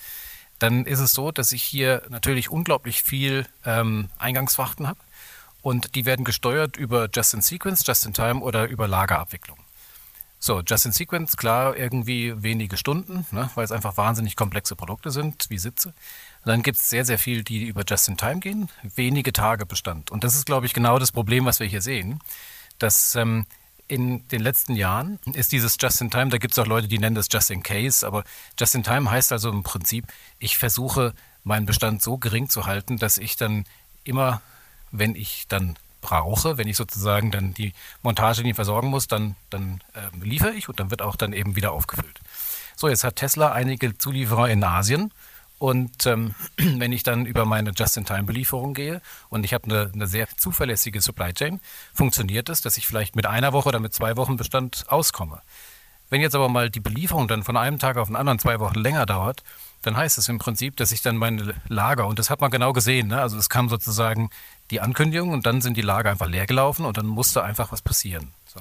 [0.58, 5.00] Dann ist es so, dass ich hier natürlich unglaublich viel ähm, Eingangsfrachten habe
[5.62, 9.56] und die werden gesteuert über Just-in-Sequence, Just-in-Time oder über Lagerabwicklung.
[10.44, 15.12] So, Just in Sequence, klar, irgendwie wenige Stunden, ne, weil es einfach wahnsinnig komplexe Produkte
[15.12, 15.90] sind, wie Sitze.
[15.90, 19.66] Und dann gibt es sehr, sehr viel, die über Just in Time gehen, wenige Tage
[19.66, 20.11] Bestand.
[20.11, 22.18] Und das ist, glaube ich, genau das Problem, was wir hier sehen,
[22.81, 23.46] dass ähm,
[23.87, 26.98] in den letzten Jahren ist dieses Just in Time, da gibt es auch Leute, die
[26.98, 28.24] nennen das Just in Case, aber
[28.59, 30.07] Just in Time heißt also im Prinzip,
[30.40, 33.64] ich versuche meinen Bestand so gering zu halten, dass ich dann
[34.02, 34.42] immer,
[34.90, 36.58] wenn ich dann brauche.
[36.58, 40.90] Wenn ich sozusagen dann die Montagelinie versorgen muss, dann, dann äh, liefere ich und dann
[40.90, 42.20] wird auch dann eben wieder aufgefüllt.
[42.76, 45.12] So, jetzt hat Tesla einige Zulieferer in Asien.
[45.58, 50.28] Und ähm, wenn ich dann über meine Just-in-Time-Belieferung gehe und ich habe eine, eine, sehr
[50.36, 51.60] zuverlässige Supply Chain,
[51.94, 55.40] funktioniert es, dass ich vielleicht mit einer Woche oder mit zwei Wochen Bestand auskomme.
[56.10, 58.74] Wenn jetzt aber mal die Belieferung dann von einem Tag auf den anderen zwei Wochen
[58.74, 59.44] länger dauert,
[59.82, 62.72] dann heißt es im Prinzip, dass ich dann meine Lager, und das hat man genau
[62.72, 63.20] gesehen, ne?
[63.20, 64.30] also es kam sozusagen
[64.72, 67.82] die Ankündigung und dann sind die Lager einfach leer gelaufen und dann musste einfach was
[67.82, 68.32] passieren.
[68.46, 68.61] So.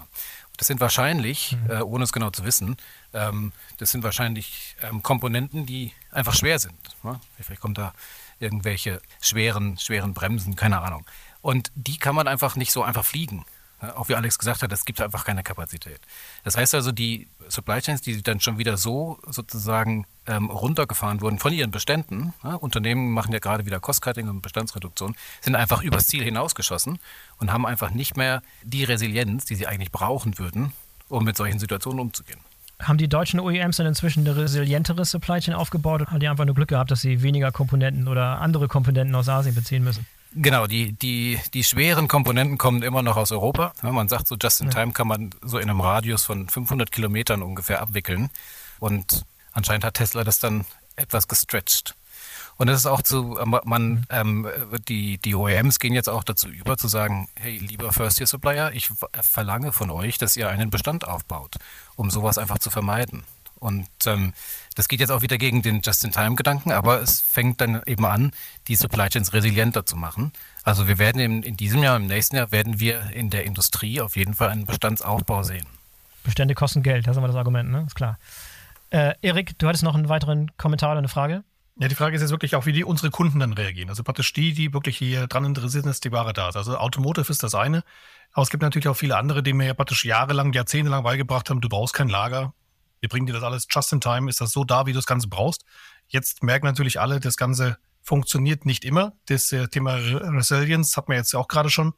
[0.57, 1.71] Das sind wahrscheinlich, mhm.
[1.71, 2.77] äh, ohne es genau zu wissen,
[3.13, 6.75] ähm, das sind wahrscheinlich ähm, Komponenten, die einfach schwer sind.
[7.03, 7.19] Ne?
[7.39, 7.93] Vielleicht kommt da
[8.39, 11.05] irgendwelche schweren, schweren Bremsen, keine Ahnung.
[11.41, 13.45] Und die kann man einfach nicht so einfach fliegen.
[13.95, 15.99] Auch wie Alex gesagt hat, es gibt einfach keine Kapazität.
[16.43, 21.39] Das heißt also, die Supply Chains, die dann schon wieder so sozusagen ähm, runtergefahren wurden
[21.39, 26.05] von ihren Beständen, ja, Unternehmen machen ja gerade wieder Cost-Cutting und Bestandsreduktion, sind einfach übers
[26.05, 26.99] Ziel hinausgeschossen
[27.39, 30.73] und haben einfach nicht mehr die Resilienz, die sie eigentlich brauchen würden,
[31.09, 32.39] um mit solchen Situationen umzugehen.
[32.79, 36.45] Haben die deutschen OEMs dann inzwischen eine resilientere Supply Chain aufgebaut oder haben die einfach
[36.45, 40.05] nur Glück gehabt, dass sie weniger Komponenten oder andere Komponenten aus Asien beziehen müssen?
[40.33, 43.73] Genau, die, die, die schweren Komponenten kommen immer noch aus Europa.
[43.81, 47.41] Man sagt so, just in time kann man so in einem Radius von 500 Kilometern
[47.41, 48.29] ungefähr abwickeln.
[48.79, 50.63] Und anscheinend hat Tesla das dann
[50.95, 51.95] etwas gestretched.
[52.55, 54.47] Und es ist auch zu, man, ähm,
[54.87, 58.91] die, die OEMs gehen jetzt auch dazu über zu sagen, hey, lieber First-Year-Supplier, ich
[59.21, 61.55] verlange von euch, dass ihr einen Bestand aufbaut,
[61.95, 63.23] um sowas einfach zu vermeiden.
[63.61, 64.33] Und ähm,
[64.75, 68.31] das geht jetzt auch wieder gegen den Just-in-Time-Gedanken, aber es fängt dann eben an,
[68.67, 70.33] die Supply Chains resilienter zu machen.
[70.63, 74.01] Also wir werden in, in diesem Jahr, im nächsten Jahr, werden wir in der Industrie
[74.01, 75.67] auf jeden Fall einen Bestandsaufbau sehen.
[76.23, 77.83] Bestände kosten Geld, das ist immer das Argument, ne?
[77.85, 78.17] Ist klar.
[78.89, 81.43] Äh, Erik, du hattest noch einen weiteren Kommentar oder eine Frage?
[81.77, 83.89] Ja, die Frage ist jetzt wirklich auch, wie die unsere Kunden dann reagieren.
[83.89, 86.55] Also praktisch die, die wirklich hier dran interessiert sind, dass die Ware da ist.
[86.55, 87.83] Also Automotive ist das eine.
[88.33, 91.61] Aber es gibt natürlich auch viele andere, die mir ja praktisch jahrelang, jahrzehntelang beigebracht haben,
[91.61, 92.53] du brauchst kein Lager,
[93.01, 95.05] wir bringen dir das alles just in time, ist das so da, wie du das
[95.05, 95.65] Ganze brauchst.
[96.07, 99.13] Jetzt merken natürlich alle, das Ganze funktioniert nicht immer.
[99.25, 101.93] Das äh, Thema Resilience hat man jetzt auch gerade schon.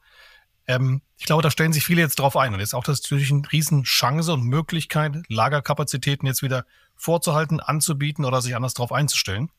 [0.66, 2.54] Ähm, ich glaube, da stellen sich viele jetzt drauf ein.
[2.54, 6.64] Und jetzt auch das natürlich eine Riesenchance und Möglichkeit, Lagerkapazitäten jetzt wieder
[6.96, 9.50] vorzuhalten, anzubieten oder sich anders drauf einzustellen.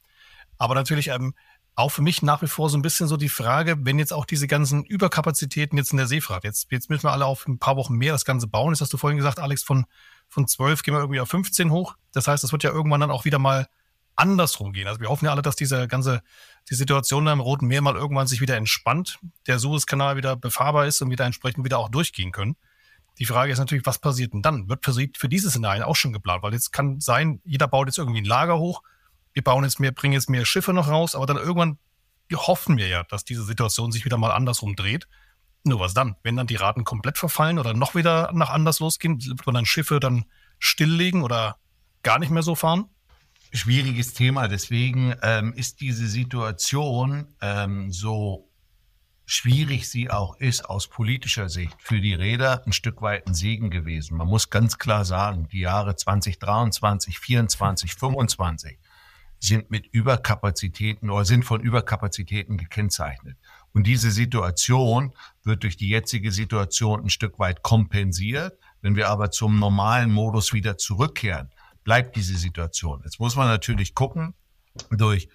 [0.58, 1.36] Aber natürlich ähm,
[1.76, 4.26] auch für mich nach wie vor so ein bisschen so die Frage, wenn jetzt auch
[4.26, 7.76] diese ganzen Überkapazitäten jetzt in der Seefahrt, jetzt, jetzt müssen wir alle auf ein paar
[7.76, 8.72] Wochen mehr das Ganze bauen.
[8.72, 9.86] Das hast du vorhin gesagt, Alex, von
[10.28, 11.96] von 12 gehen wir irgendwie auf 15 hoch.
[12.12, 13.68] Das heißt, das wird ja irgendwann dann auch wieder mal
[14.16, 14.88] andersrum gehen.
[14.88, 16.22] Also wir hoffen ja alle, dass diese ganze,
[16.70, 20.86] die Situation da im Roten Meer mal irgendwann sich wieder entspannt, der Suezkanal wieder befahrbar
[20.86, 22.56] ist und wir da entsprechend wieder auch durchgehen können.
[23.20, 24.68] Die Frage ist natürlich, was passiert denn dann?
[24.68, 26.44] Wird für dieses Szenarien auch schon geplant?
[26.44, 28.84] Weil jetzt kann sein, jeder baut jetzt irgendwie ein Lager hoch,
[29.34, 31.78] wir bauen jetzt mehr, bringen jetzt mehr Schiffe noch raus, aber dann irgendwann
[32.34, 35.08] hoffen wir ja, dass diese Situation sich wieder mal andersrum dreht
[35.66, 36.16] nur was dann?
[36.24, 39.66] Wenn dann die Raten komplett verfallen oder noch wieder nach anders losgehen, wird man dann
[39.66, 40.26] Schiffe dann
[40.60, 41.58] stilllegen oder
[42.04, 42.86] gar nicht mehr so fahren?
[43.52, 44.48] Schwieriges Thema.
[44.48, 48.52] Deswegen ähm, ist diese Situation ähm, so
[49.26, 53.72] schwierig sie auch ist aus politischer Sicht für die Räder ein Stück weit ein Segen
[53.72, 54.18] gewesen.
[54.18, 58.80] Man muss ganz klar sagen, die Jahre 2023, 2024, 2025
[59.40, 63.38] sind mit Überkapazitäten oder sind von Überkapazitäten gekennzeichnet.
[63.76, 68.58] Und diese Situation wird durch die jetzige Situation ein Stück weit kompensiert.
[68.82, 71.52] Wenn wir aber zum normalen Modus wieder zurückkehren,
[71.84, 73.02] bleibt diese Situation.
[73.04, 74.34] Jetzt muss man natürlich gucken,
[74.92, 75.28] durch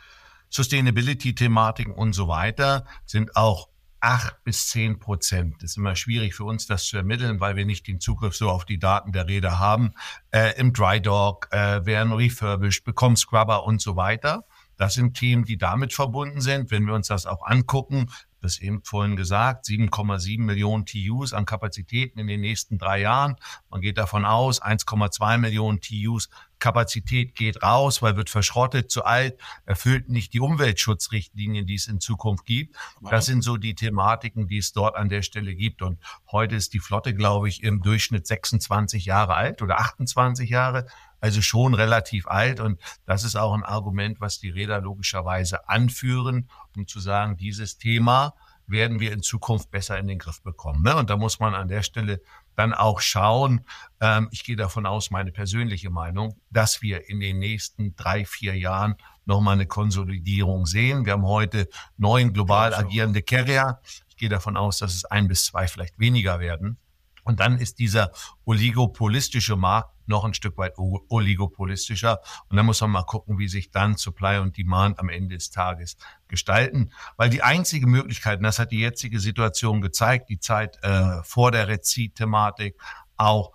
[0.48, 3.68] Sustainability-Thematiken und so weiter sind auch
[4.00, 5.56] acht bis zehn Prozent.
[5.56, 8.48] Das ist immer schwierig für uns, das zu ermitteln, weil wir nicht den Zugriff so
[8.48, 9.92] auf die Daten der Räder haben.
[10.30, 14.46] Äh, Im Dry Dock äh, werden refurbished, bekommen Scrubber und so weiter.
[14.78, 16.70] Das sind Themen, die damit verbunden sind.
[16.70, 22.18] Wenn wir uns das auch angucken, das eben vorhin gesagt, 7,7 Millionen TUs an Kapazitäten
[22.18, 23.36] in den nächsten drei Jahren.
[23.70, 26.28] Man geht davon aus, 1,2 Millionen TUs
[26.60, 31.98] Kapazität geht raus, weil wird verschrottet, zu alt, erfüllt nicht die Umweltschutzrichtlinien, die es in
[31.98, 32.76] Zukunft gibt.
[33.10, 35.82] Das sind so die Thematiken, die es dort an der Stelle gibt.
[35.82, 35.98] Und
[36.30, 40.86] heute ist die Flotte, glaube ich, im Durchschnitt 26 Jahre alt oder 28 Jahre.
[41.20, 42.60] Also schon relativ alt.
[42.60, 47.78] Und das ist auch ein Argument, was die Räder logischerweise anführen, um zu sagen, dieses
[47.78, 48.34] Thema
[48.70, 50.82] werden wir in Zukunft besser in den Griff bekommen.
[50.82, 50.94] Ne?
[50.96, 52.20] Und da muss man an der Stelle
[52.54, 53.64] dann auch schauen,
[54.00, 58.56] ähm, ich gehe davon aus, meine persönliche Meinung, dass wir in den nächsten drei, vier
[58.56, 61.04] Jahren nochmal eine Konsolidierung sehen.
[61.04, 63.80] Wir haben heute neun global agierende Carrier.
[64.08, 66.78] Ich gehe davon aus, dass es ein bis zwei vielleicht weniger werden.
[67.24, 68.10] Und dann ist dieser
[68.44, 72.20] oligopolistische Markt noch ein Stück weit oligopolistischer.
[72.48, 75.50] Und dann muss man mal gucken, wie sich dann Supply und Demand am Ende des
[75.50, 75.96] Tages
[76.28, 76.90] gestalten.
[77.16, 81.52] Weil die einzige Möglichkeit, und das hat die jetzige Situation gezeigt, die Zeit äh, vor
[81.52, 82.76] der Rezit-Thematik,
[83.16, 83.52] auch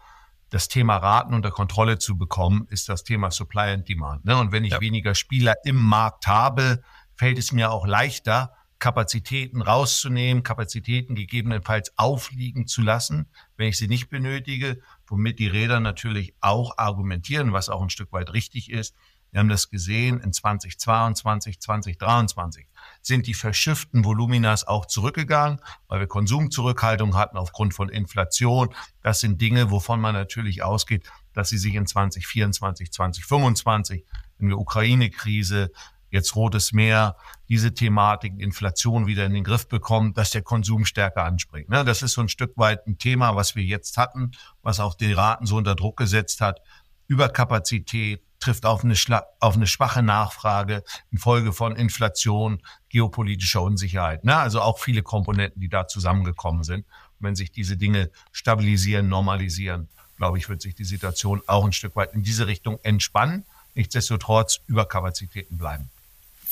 [0.49, 4.25] das Thema Raten unter Kontrolle zu bekommen, ist das Thema Supply and Demand.
[4.25, 4.37] Ne?
[4.37, 4.81] Und wenn ich ja.
[4.81, 6.81] weniger Spieler im Markt habe,
[7.15, 13.87] fällt es mir auch leichter, Kapazitäten rauszunehmen, Kapazitäten gegebenenfalls aufliegen zu lassen, wenn ich sie
[13.87, 18.95] nicht benötige, womit die Räder natürlich auch argumentieren, was auch ein Stück weit richtig ist.
[19.31, 22.67] Wir haben das gesehen in 2022, 2023
[23.01, 28.73] sind die verschifften Voluminas auch zurückgegangen, weil wir Konsumzurückhaltung hatten aufgrund von Inflation.
[29.01, 34.05] Das sind Dinge, wovon man natürlich ausgeht, dass sie sich in 2024, 2025
[34.39, 35.71] in der Ukraine-Krise
[36.15, 37.15] jetzt Rotes Meer,
[37.47, 41.69] diese Thematik, Inflation wieder in den Griff bekommen, dass der Konsum stärker anspringt.
[41.69, 41.85] Ne?
[41.85, 44.31] Das ist so ein Stück weit ein Thema, was wir jetzt hatten,
[44.63, 46.61] was auch die Raten so unter Druck gesetzt hat.
[47.07, 48.95] Überkapazität trifft auf eine,
[49.39, 54.23] auf eine schwache Nachfrage infolge von Inflation, geopolitischer Unsicherheit.
[54.23, 54.35] Ne?
[54.35, 56.85] Also auch viele Komponenten, die da zusammengekommen sind.
[57.19, 61.73] Und wenn sich diese Dinge stabilisieren, normalisieren, glaube ich, wird sich die Situation auch ein
[61.73, 63.45] Stück weit in diese Richtung entspannen.
[63.73, 65.89] Nichtsdestotrotz Überkapazitäten bleiben.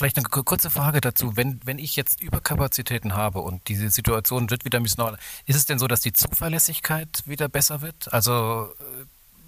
[0.04, 1.38] Vielleicht eine kurze Frage dazu.
[1.38, 5.56] Wenn, wenn ich jetzt Überkapazitäten habe und diese Situation wird wieder ein bisschen normal, ist
[5.56, 8.12] es denn so, dass die Zuverlässigkeit wieder besser wird?
[8.12, 9.06] Also äh,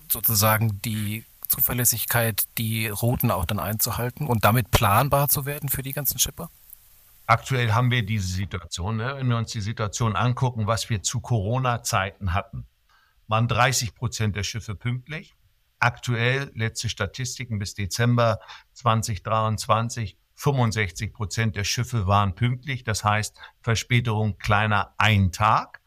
[0.10, 5.92] sozusagen die Zuverlässigkeit, die Routen auch dann einzuhalten und damit planbar zu werden für die
[5.92, 6.50] ganzen Schipper?
[7.28, 8.96] Aktuell haben wir diese Situation.
[8.96, 9.14] Ne?
[9.18, 12.66] Wenn wir uns die Situation angucken, was wir zu Corona-Zeiten hatten,
[13.28, 15.36] waren 30 Prozent der Schiffe pünktlich.
[15.80, 18.40] Aktuell, letzte Statistiken bis Dezember
[18.72, 25.82] 2023, 65 Prozent der Schiffe waren pünktlich, das heißt Verspätung kleiner ein Tag.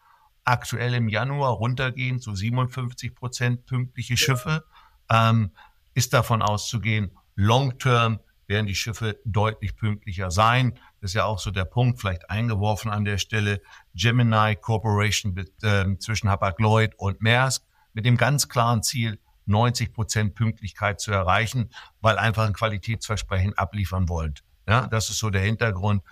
[0.45, 4.65] Aktuell im Januar runtergehen zu 57 Prozent pünktliche Schiffe.
[5.11, 5.53] Ähm,
[5.95, 10.79] ist davon auszugehen, long-term werden die Schiffe deutlich pünktlicher sein.
[11.01, 13.61] Das ist ja auch so der Punkt, vielleicht eingeworfen an der Stelle.
[13.95, 20.35] Gemini Corporation mit, äh, zwischen Hapag-Lloyd und Maersk mit dem ganz klaren Ziel, 90 Prozent
[20.35, 24.45] Pünktlichkeit zu erreichen, weil einfach ein Qualitätsversprechen abliefern wollt.
[24.67, 26.03] Ja, das ist so der Hintergrund.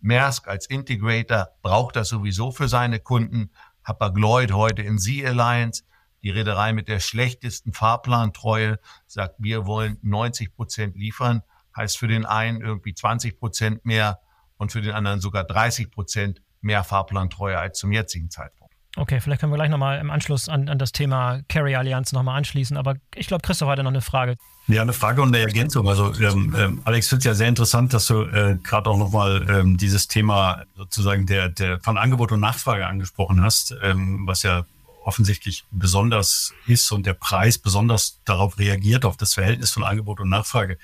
[0.00, 3.50] Maersk als Integrator braucht das sowieso für seine Kunden.
[3.84, 5.84] Hapag-Lloyd heute in Sea Alliance,
[6.22, 11.42] die Reederei mit der schlechtesten Fahrplantreue, sagt, wir wollen 90 Prozent liefern.
[11.76, 14.20] Heißt für den einen irgendwie 20 Prozent mehr
[14.58, 18.61] und für den anderen sogar 30 Prozent mehr Fahrplantreue als zum jetzigen Zeitpunkt.
[18.96, 22.76] Okay, vielleicht können wir gleich nochmal im Anschluss an, an das Thema Carry-Allianz nochmal anschließen,
[22.76, 24.36] aber ich glaube, Christoph hatte noch eine Frage.
[24.68, 25.88] Ja, eine Frage und eine Ergänzung.
[25.88, 29.46] Also ähm, ähm, Alex, finde es ja sehr interessant, dass du äh, gerade auch nochmal
[29.48, 34.66] ähm, dieses Thema sozusagen der, der von Angebot und Nachfrage angesprochen hast, ähm, was ja
[35.04, 40.28] offensichtlich besonders ist und der Preis besonders darauf reagiert, auf das Verhältnis von Angebot und
[40.28, 40.78] Nachfrage.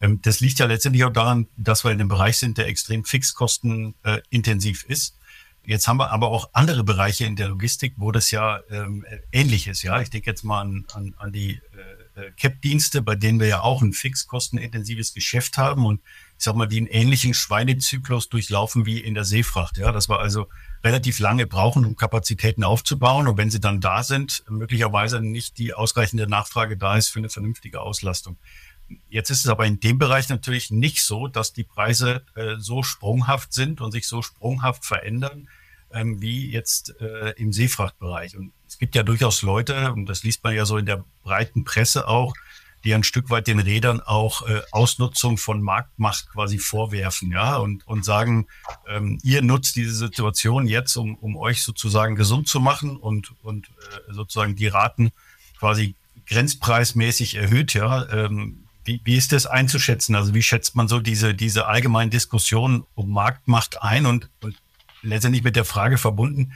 [0.00, 3.04] Ähm, das liegt ja letztendlich auch daran, dass wir in einem Bereich sind, der extrem
[3.04, 5.16] fixkostenintensiv äh, ist.
[5.66, 9.66] Jetzt haben wir aber auch andere Bereiche in der Logistik, wo das ja ähm, ähnlich
[9.66, 9.82] ist.
[9.82, 13.48] Ja, ich denke jetzt mal an, an, an die äh, äh, CAP-Dienste, bei denen wir
[13.48, 16.00] ja auch ein fixkostenintensives Geschäft haben und
[16.38, 19.78] ich sag mal, die einen ähnlichen Schweinezyklus durchlaufen wie in der Seefracht.
[19.78, 20.48] Ja, dass wir also
[20.82, 25.74] relativ lange brauchen, um Kapazitäten aufzubauen und wenn sie dann da sind, möglicherweise nicht die
[25.74, 28.36] ausreichende Nachfrage da ist für eine vernünftige Auslastung.
[29.08, 32.82] Jetzt ist es aber in dem Bereich natürlich nicht so, dass die Preise äh, so
[32.82, 35.48] sprunghaft sind und sich so sprunghaft verändern
[35.94, 38.36] ähm, wie jetzt äh, im Seefrachtbereich.
[38.36, 41.64] Und es gibt ja durchaus Leute, und das liest man ja so in der breiten
[41.64, 42.34] Presse auch,
[42.82, 47.86] die ein Stück weit den Rädern auch äh, Ausnutzung von Marktmacht quasi vorwerfen, ja, und,
[47.86, 48.46] und sagen,
[48.86, 53.68] ähm, ihr nutzt diese Situation jetzt, um, um euch sozusagen gesund zu machen und, und
[53.68, 55.12] äh, sozusagen die Raten
[55.58, 55.94] quasi
[56.26, 58.06] grenzpreismäßig erhöht, ja.
[58.10, 60.14] Ähm, wie, wie ist das einzuschätzen?
[60.14, 64.56] Also wie schätzt man so diese, diese allgemeine Diskussion um Marktmacht ein und, und
[65.02, 66.52] letztendlich mit der Frage verbunden,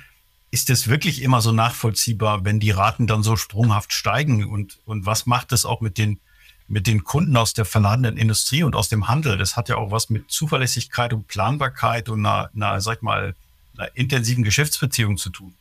[0.51, 4.45] ist es wirklich immer so nachvollziehbar, wenn die Raten dann so sprunghaft steigen?
[4.45, 6.21] Und, und was macht es auch mit den,
[6.69, 9.37] mit den Kunden aus der verladenen Industrie und aus dem Handel?
[9.37, 13.35] Das hat ja auch was mit Zuverlässigkeit und Planbarkeit und einer, einer sag ich mal,
[13.77, 15.55] einer intensiven Geschäftsbeziehung zu tun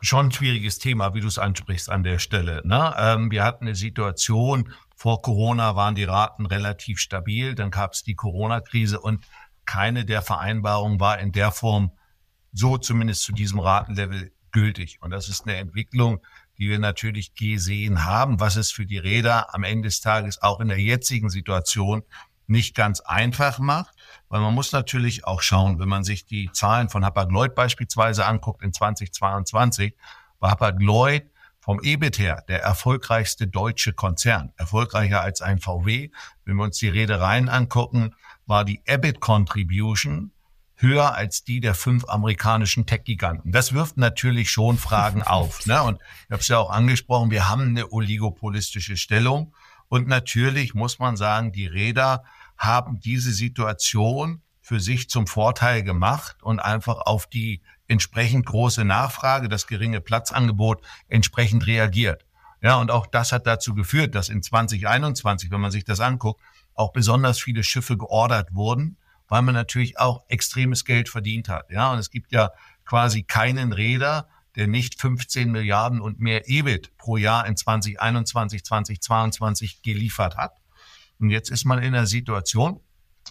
[0.00, 2.62] schon ein schwieriges Thema, wie du es ansprichst an der Stelle.
[2.64, 2.94] Ne?
[2.96, 8.02] Ähm, wir hatten eine Situation, vor Corona waren die Raten relativ stabil, dann gab es
[8.02, 9.24] die Corona-Krise und
[9.64, 11.92] keine der Vereinbarungen war in der Form
[12.52, 14.98] so zumindest zu diesem Ratenlevel gültig.
[15.00, 16.20] Und das ist eine Entwicklung,
[16.58, 20.58] die wir natürlich gesehen haben, was es für die Räder am Ende des Tages auch
[20.58, 22.02] in der jetzigen Situation
[22.48, 23.94] nicht ganz einfach macht,
[24.28, 28.64] weil man muss natürlich auch schauen, wenn man sich die Zahlen von Hapag-Lloyd beispielsweise anguckt
[28.64, 29.94] in 2022,
[30.40, 31.30] war Hapag-Lloyd
[31.68, 36.08] vom EBIT her der erfolgreichste deutsche Konzern, erfolgreicher als ein VW.
[36.46, 38.14] Wenn wir uns die Reedereien angucken,
[38.46, 40.32] war die EBIT Contribution
[40.76, 43.52] höher als die der fünf amerikanischen Tech-Giganten.
[43.52, 45.66] Das wirft natürlich schon Fragen auf.
[45.66, 45.82] Ne?
[45.82, 49.54] Und ich habe es ja auch angesprochen, wir haben eine oligopolistische Stellung.
[49.88, 52.24] Und natürlich muss man sagen, die Räder
[52.56, 59.48] haben diese Situation für sich zum Vorteil gemacht und einfach auf die entsprechend große Nachfrage,
[59.48, 62.24] das geringe Platzangebot entsprechend reagiert.
[62.60, 66.40] Ja, und auch das hat dazu geführt, dass in 2021, wenn man sich das anguckt,
[66.74, 68.96] auch besonders viele Schiffe geordert wurden
[69.28, 71.70] weil man natürlich auch extremes Geld verdient hat.
[71.70, 72.50] Ja, und es gibt ja
[72.84, 79.82] quasi keinen Räder, der nicht 15 Milliarden und mehr EBIT pro Jahr in 2021, 2022
[79.82, 80.56] geliefert hat.
[81.20, 82.80] Und jetzt ist man in einer Situation,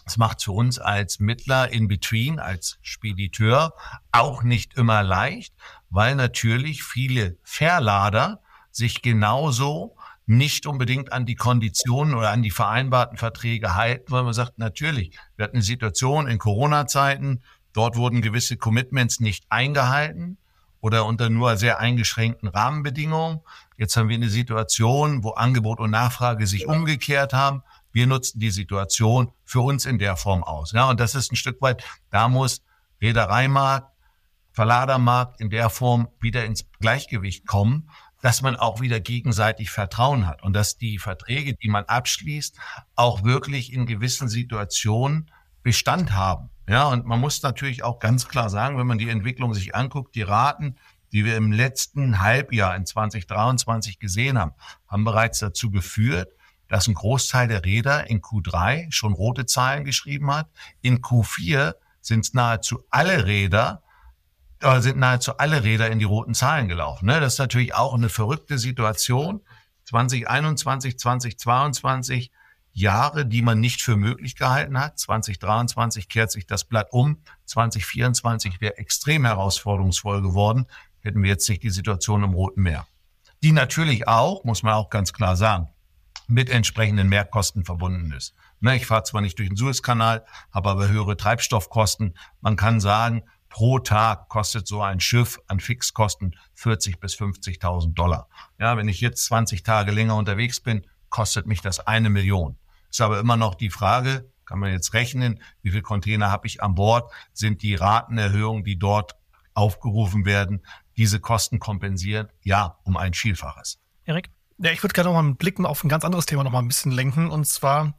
[0.08, 3.74] es macht für uns als Mittler in Between, als Spediteur
[4.10, 5.54] auch nicht immer leicht,
[5.90, 8.40] weil natürlich viele Verlader
[8.70, 14.34] sich genauso nicht unbedingt an die Konditionen oder an die vereinbarten Verträge halten, weil man
[14.34, 17.42] sagt, natürlich, wir hatten eine Situation in Corona-Zeiten,
[17.72, 20.38] dort wurden gewisse Commitments nicht eingehalten
[20.80, 23.40] oder unter nur sehr eingeschränkten Rahmenbedingungen.
[23.76, 27.62] Jetzt haben wir eine Situation, wo Angebot und Nachfrage sich umgekehrt haben.
[27.92, 30.72] Wir nutzen die Situation für uns in der Form aus.
[30.72, 32.62] Ja, und das ist ein Stück weit, da muss
[33.00, 33.92] Reedereimarkt,
[34.52, 37.88] Verladermarkt in der Form wieder ins Gleichgewicht kommen
[38.20, 42.56] dass man auch wieder gegenseitig Vertrauen hat und dass die Verträge, die man abschließt,
[42.94, 45.30] auch wirklich in gewissen Situationen
[45.62, 46.50] Bestand haben.
[46.68, 50.14] Ja, und man muss natürlich auch ganz klar sagen, wenn man die Entwicklung sich anguckt,
[50.14, 50.76] die Raten,
[51.12, 54.52] die wir im letzten Halbjahr in 2023 gesehen haben,
[54.86, 56.30] haben bereits dazu geführt,
[56.68, 60.48] dass ein Großteil der Räder in Q3 schon rote Zahlen geschrieben hat.
[60.80, 63.82] In Q4 sind nahezu alle Räder,
[64.58, 67.06] da sind nahezu alle Räder in die roten Zahlen gelaufen.
[67.06, 67.20] Ne?
[67.20, 69.40] Das ist natürlich auch eine verrückte Situation.
[69.84, 72.30] 2021, 2022
[72.72, 74.98] Jahre, die man nicht für möglich gehalten hat.
[74.98, 77.22] 2023 kehrt sich das Blatt um.
[77.46, 80.66] 2024 wäre extrem herausforderungsvoll geworden,
[81.00, 82.86] hätten wir jetzt nicht die Situation im Roten Meer.
[83.42, 85.68] Die natürlich auch, muss man auch ganz klar sagen,
[86.28, 88.34] mit entsprechenden Mehrkosten verbunden ist.
[88.60, 92.16] Ne, ich fahre zwar nicht durch den Suezkanal, habe aber höhere Treibstoffkosten.
[92.40, 98.28] Man kann sagen, pro Tag kostet so ein Schiff an Fixkosten 40 bis 50.000 Dollar.
[98.58, 102.58] Ja, wenn ich jetzt 20 Tage länger unterwegs bin, kostet mich das eine Million.
[102.90, 106.62] Ist aber immer noch die Frage, kann man jetzt rechnen, wie viel Container habe ich
[106.62, 107.10] an Bord?
[107.32, 109.16] Sind die Ratenerhöhungen, die dort
[109.54, 110.64] aufgerufen werden,
[110.96, 112.28] diese Kosten kompensieren?
[112.42, 113.80] Ja, um ein Vielfaches.
[114.04, 114.30] Erik?
[114.60, 116.58] Ja, ich würde gerne noch mal einen Blick auf ein ganz anderes Thema noch mal
[116.58, 117.94] ein bisschen lenken und zwar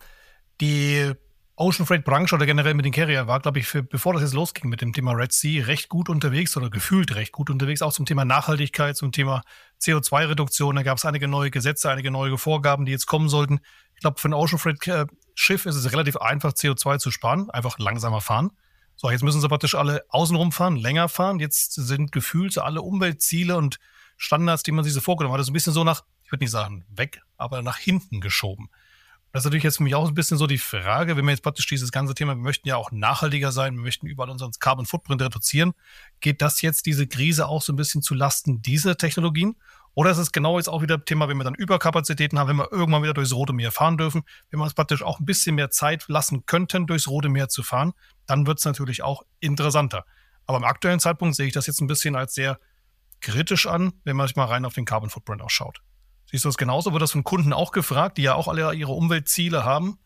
[0.59, 1.13] die
[1.55, 4.33] Ocean Freight Branche oder generell mit den Carrier war, glaube ich, für, bevor das jetzt
[4.33, 7.91] losging mit dem Thema Red Sea, recht gut unterwegs oder gefühlt recht gut unterwegs, auch
[7.91, 9.41] zum Thema Nachhaltigkeit, zum Thema
[9.81, 10.75] CO2-Reduktion.
[10.75, 13.59] Da gab es einige neue Gesetze, einige neue Vorgaben, die jetzt kommen sollten.
[13.95, 17.49] Ich glaube, für ein Ocean Freight äh, Schiff ist es relativ einfach, CO2 zu sparen,
[17.49, 18.51] einfach langsamer fahren.
[18.95, 21.39] So, jetzt müssen sie praktisch alle außenrum fahren, länger fahren.
[21.39, 23.79] Jetzt sind gefühlt alle Umweltziele und
[24.17, 26.51] Standards, die man sich so vorgenommen hat, so ein bisschen so nach, ich würde nicht
[26.51, 28.69] sagen weg, aber nach hinten geschoben.
[29.31, 31.41] Das ist natürlich jetzt für mich auch ein bisschen so die Frage, wenn wir jetzt
[31.41, 34.85] praktisch dieses ganze Thema, wir möchten ja auch nachhaltiger sein, wir möchten überall unseren Carbon
[34.85, 35.73] Footprint reduzieren.
[36.19, 39.55] Geht das jetzt diese Krise auch so ein bisschen zu Lasten dieser Technologien?
[39.95, 42.71] Oder ist es genau jetzt auch wieder Thema, wenn wir dann Überkapazitäten haben, wenn wir
[42.71, 45.71] irgendwann wieder durchs Rote Meer fahren dürfen, wenn wir uns praktisch auch ein bisschen mehr
[45.71, 47.93] Zeit lassen könnten, durchs Rote Meer zu fahren,
[48.27, 50.05] dann wird es natürlich auch interessanter.
[50.45, 52.59] Aber am aktuellen Zeitpunkt sehe ich das jetzt ein bisschen als sehr
[53.19, 55.81] kritisch an, wenn man sich mal rein auf den Carbon Footprint ausschaut.
[56.29, 56.91] Siehst du das genauso?
[56.91, 59.97] Wird das von Kunden auch gefragt, die ja auch alle ihre Umweltziele haben?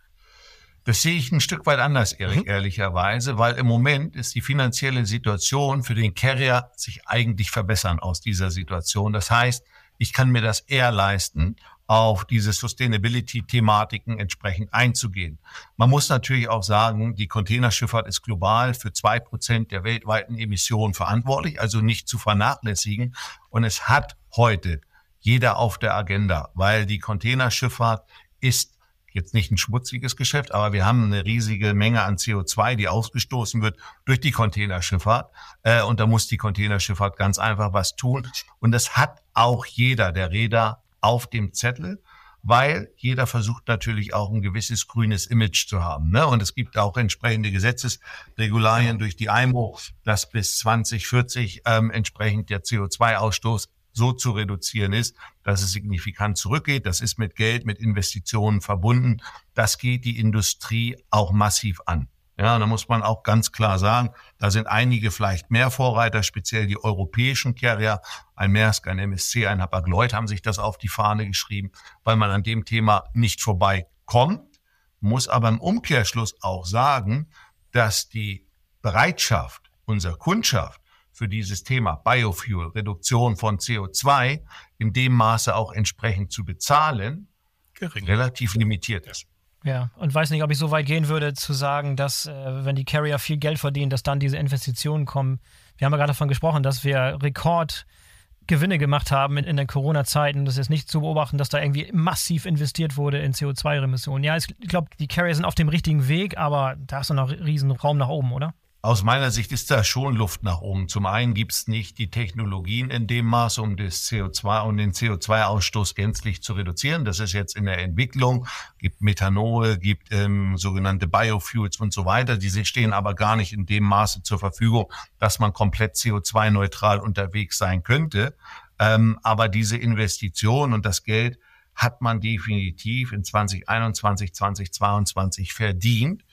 [0.85, 2.47] Das sehe ich ein Stück weit anders, Erik, mhm.
[2.47, 8.19] ehrlicherweise, weil im Moment ist die finanzielle Situation für den Carrier sich eigentlich verbessern aus
[8.19, 9.13] dieser Situation.
[9.13, 9.63] Das heißt,
[9.97, 11.55] ich kann mir das eher leisten,
[11.87, 15.39] auf diese Sustainability-Thematiken entsprechend einzugehen.
[15.75, 20.93] Man muss natürlich auch sagen, die Containerschifffahrt ist global für zwei Prozent der weltweiten Emissionen
[20.93, 23.15] verantwortlich, also nicht zu vernachlässigen.
[23.49, 24.81] Und es hat heute
[25.23, 28.07] jeder auf der Agenda, weil die Containerschifffahrt
[28.41, 28.77] ist
[29.13, 33.61] jetzt nicht ein schmutziges Geschäft, aber wir haben eine riesige Menge an CO2, die ausgestoßen
[33.61, 35.31] wird durch die Containerschifffahrt.
[35.61, 38.27] Äh, und da muss die Containerschifffahrt ganz einfach was tun.
[38.59, 42.01] Und das hat auch jeder der Räder auf dem Zettel,
[42.41, 46.11] weil jeder versucht natürlich auch ein gewisses grünes Image zu haben.
[46.11, 46.27] Ne?
[46.27, 52.63] Und es gibt auch entsprechende Gesetzesregularien durch die IMO, dass bis 2040 ähm, entsprechend der
[52.63, 56.85] CO2-Ausstoß so zu reduzieren ist, dass es signifikant zurückgeht.
[56.85, 59.21] Das ist mit Geld, mit Investitionen verbunden.
[59.53, 62.09] Das geht die Industrie auch massiv an.
[62.37, 66.65] Ja, da muss man auch ganz klar sagen, da sind einige vielleicht mehr Vorreiter, speziell
[66.65, 68.01] die europäischen Carrier,
[68.35, 71.71] ein Maersk, ein MSC, ein Hapag-Lloyd haben sich das auf die Fahne geschrieben,
[72.03, 74.59] weil man an dem Thema nicht vorbeikommt,
[74.99, 77.29] muss aber im Umkehrschluss auch sagen,
[77.71, 78.47] dass die
[78.81, 80.81] Bereitschaft unserer Kundschaft
[81.13, 84.41] für dieses Thema Biofuel, Reduktion von CO2,
[84.79, 87.27] in dem Maße auch entsprechend zu bezahlen,
[87.75, 88.05] Gering.
[88.05, 89.27] relativ limitiert ist.
[89.63, 92.75] Ja, und weiß nicht, ob ich so weit gehen würde, zu sagen, dass, äh, wenn
[92.75, 95.39] die Carrier viel Geld verdienen, dass dann diese Investitionen kommen.
[95.77, 100.43] Wir haben ja gerade davon gesprochen, dass wir Rekordgewinne gemacht haben in, in den Corona-Zeiten.
[100.43, 104.25] Das ist nicht zu beobachten, dass da irgendwie massiv investiert wurde in CO2-Remissionen.
[104.25, 107.71] Ja, ich glaube, die Carrier sind auf dem richtigen Weg, aber da ist noch riesen
[107.71, 108.53] Raum nach oben, oder?
[108.85, 110.89] Aus meiner Sicht ist da schon Luft nach oben.
[110.89, 114.91] Zum einen gibt es nicht die Technologien in dem Maße, um das CO2 und den
[114.91, 117.05] CO2-Ausstoß gänzlich zu reduzieren.
[117.05, 118.45] Das ist jetzt in der Entwicklung.
[118.79, 122.35] Gibt Methanol, gibt ähm, sogenannte Biofuels und so weiter.
[122.35, 127.57] Diese stehen aber gar nicht in dem Maße zur Verfügung, dass man komplett CO2-neutral unterwegs
[127.57, 128.35] sein könnte.
[128.79, 131.39] Ähm, aber diese Investition und das Geld
[131.73, 136.25] hat man definitiv in 2021, 2022 verdient.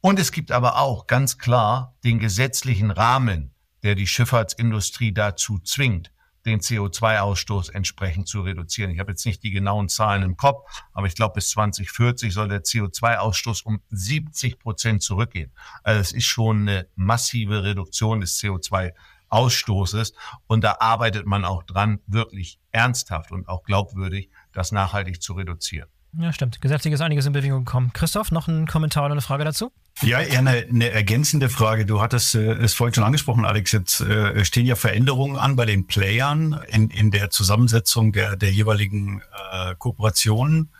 [0.00, 6.12] Und es gibt aber auch ganz klar den gesetzlichen Rahmen, der die Schifffahrtsindustrie dazu zwingt,
[6.46, 8.90] den CO2-Ausstoß entsprechend zu reduzieren.
[8.90, 12.48] Ich habe jetzt nicht die genauen Zahlen im Kopf, aber ich glaube, bis 2040 soll
[12.48, 15.52] der CO2-Ausstoß um 70 Prozent zurückgehen.
[15.82, 20.14] Also es ist schon eine massive Reduktion des CO2-Ausstoßes
[20.46, 25.88] und da arbeitet man auch dran, wirklich ernsthaft und auch glaubwürdig, das nachhaltig zu reduzieren.
[26.16, 26.60] Ja, stimmt.
[26.60, 27.92] Gesetzlich ist einiges in Bewegung gekommen.
[27.92, 29.70] Christoph, noch ein Kommentar oder eine Frage dazu?
[30.02, 31.84] Ja, eher eine, eine ergänzende Frage.
[31.84, 33.72] Du hattest äh, es vorhin schon angesprochen, Alex.
[33.72, 38.52] Jetzt äh, stehen ja Veränderungen an bei den Playern in, in der Zusammensetzung der, der
[38.52, 39.22] jeweiligen
[39.52, 40.70] äh, Kooperationen.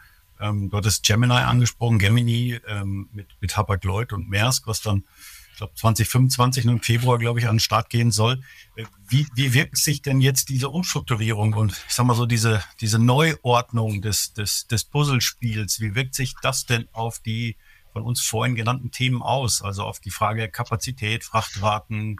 [0.40, 5.04] Ähm, du hattest Gemini angesprochen, Gemini ähm, mit, mit Hapag-Lloyd und Maersk, was dann
[5.50, 8.40] ich glaube 2025 im Februar, glaube ich, an den Start gehen soll.
[8.76, 12.62] Äh, wie, wie wirkt sich denn jetzt diese Umstrukturierung und ich sag mal so diese,
[12.80, 17.56] diese Neuordnung des, des, des Puzzlespiels, wie wirkt sich das denn auf die
[17.92, 19.62] von uns vorhin genannten Themen aus?
[19.62, 22.16] Also auf die Frage Kapazität, Frachtraten,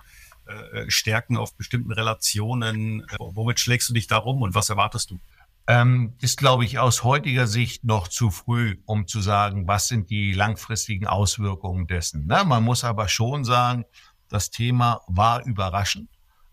[0.46, 3.00] äh, Stärken auf bestimmten Relationen.
[3.00, 5.20] Äh, womit schlägst du dich da rum und was erwartest du?
[5.68, 10.08] ähm, ist, glaube ich, aus heutiger Sicht noch zu früh, um zu sagen, was sind
[10.08, 12.24] die langfristigen Auswirkungen dessen.
[12.26, 13.84] Na, man muss aber schon sagen,
[14.30, 16.08] das Thema war überraschend,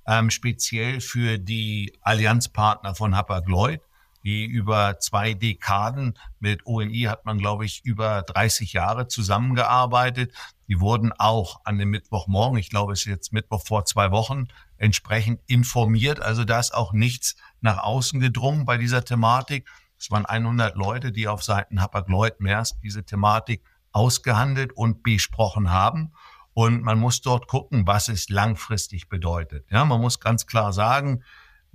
[0.06, 3.80] ähm, speziell für die Allianzpartner von Hapag-Lloyd,
[4.26, 10.34] die über zwei Dekaden mit ONI hat man, glaube ich, über 30 Jahre zusammengearbeitet.
[10.68, 14.48] Die wurden auch an dem Mittwochmorgen, ich glaube, es ist jetzt Mittwoch vor zwei Wochen,
[14.78, 16.20] entsprechend informiert.
[16.22, 19.70] Also da ist auch nichts nach außen gedrungen bei dieser Thematik.
[20.00, 26.14] Es waren 100 Leute, die auf Seiten Hapag-Lloyd Maersk diese Thematik ausgehandelt und besprochen haben.
[26.54, 29.70] Und man muss dort gucken, was es langfristig bedeutet.
[29.70, 31.24] Ja, man muss ganz klar sagen,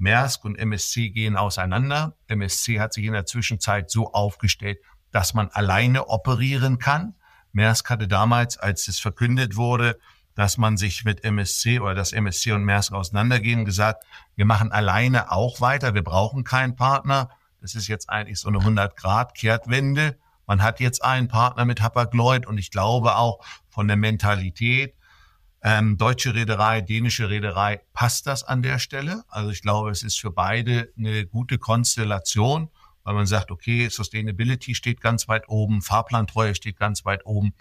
[0.00, 2.16] Maersk und MSC gehen auseinander.
[2.26, 4.78] MSC hat sich in der Zwischenzeit so aufgestellt,
[5.12, 7.14] dass man alleine operieren kann.
[7.52, 9.98] Maersk hatte damals, als es verkündet wurde,
[10.34, 14.04] dass man sich mit MSC oder das MSC und Maersk auseinandergehen, gesagt,
[14.36, 17.28] wir machen alleine auch weiter, wir brauchen keinen Partner.
[17.60, 20.16] Das ist jetzt eigentlich so eine 100-Grad-Kehrtwende.
[20.46, 24.94] Man hat jetzt einen Partner mit Hapag-Lloyd und ich glaube auch von der Mentalität,
[25.62, 29.24] ähm, deutsche Reederei, dänische Reederei, passt das an der Stelle.
[29.28, 32.70] Also ich glaube, es ist für beide eine gute Konstellation,
[33.04, 37.52] weil man sagt, okay, Sustainability steht ganz weit oben, Fahrplantreue steht ganz weit oben.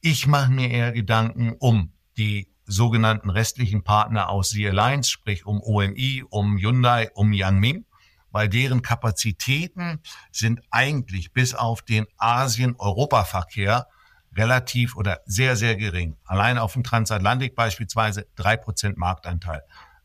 [0.00, 5.60] Ich mache mir eher Gedanken um die sogenannten restlichen Partner aus Sea Alliance, sprich um
[5.62, 7.84] OMI, um Hyundai, um Yangming,
[8.30, 10.00] weil deren Kapazitäten
[10.32, 13.86] sind eigentlich bis auf den Asien-Europa-Verkehr
[14.36, 16.16] relativ oder sehr, sehr gering.
[16.24, 19.62] Allein auf dem Transatlantik beispielsweise drei Prozent Marktanteil.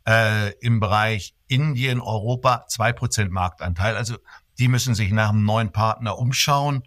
[0.07, 3.95] Äh, Im Bereich Indien, Europa zwei Prozent Marktanteil.
[3.95, 4.17] Also
[4.57, 6.83] die müssen sich nach einem neuen Partner umschauen.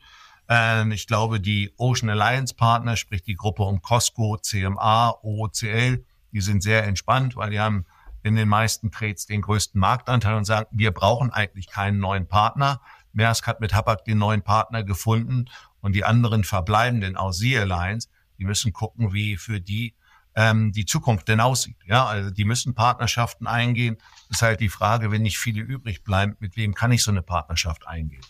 [0.49, 6.41] Ähm, ich glaube, die Ocean Alliance Partner, sprich die Gruppe um Costco, CMA, OOCL, die
[6.41, 7.87] sind sehr entspannt, weil die haben
[8.23, 12.81] in den meisten Trades den größten Marktanteil und sagen, wir brauchen eigentlich keinen neuen Partner.
[13.13, 15.45] Maersk hat mit Hapag den neuen Partner gefunden
[15.85, 18.09] und die anderen verbleibenden aus Sea Alliance,
[18.39, 19.95] die müssen gucken, wie für die
[20.35, 21.77] ähm, die Zukunft denn aussieht.
[21.87, 23.99] Ja, also die müssen Partnerschaften eingehen.
[24.31, 27.21] Ist halt die Frage, wenn nicht viele übrig bleiben, mit wem kann ich so eine
[27.21, 28.23] Partnerschaft eingehen?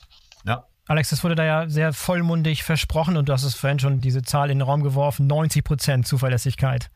[0.45, 0.65] Ja.
[0.89, 4.23] Alex, das wurde da ja sehr vollmundig versprochen und du hast es vorhin schon diese
[4.23, 6.91] Zahl in den Raum geworfen, 90 Prozent Zuverlässigkeit.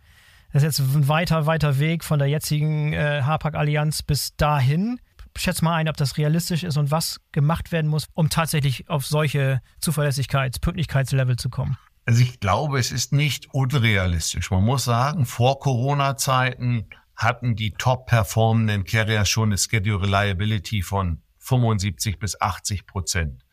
[0.53, 5.01] Das ist jetzt ein weiter, weiter Weg von der jetzigen äh, Hapag-Allianz bis dahin.
[5.39, 9.07] Schätz mal ein, ob das realistisch ist und was gemacht werden muss, um tatsächlich auf
[9.07, 11.77] solche Zuverlässigkeits-, Pünktlichkeitslevel zu kommen.
[12.07, 14.51] Also ich glaube, es ist nicht unrealistisch.
[14.51, 22.19] Man muss sagen, vor Corona-Zeiten hatten die top-performenden Carriers schon eine Schedule Reliability von 75
[22.19, 23.45] bis 80 Prozent.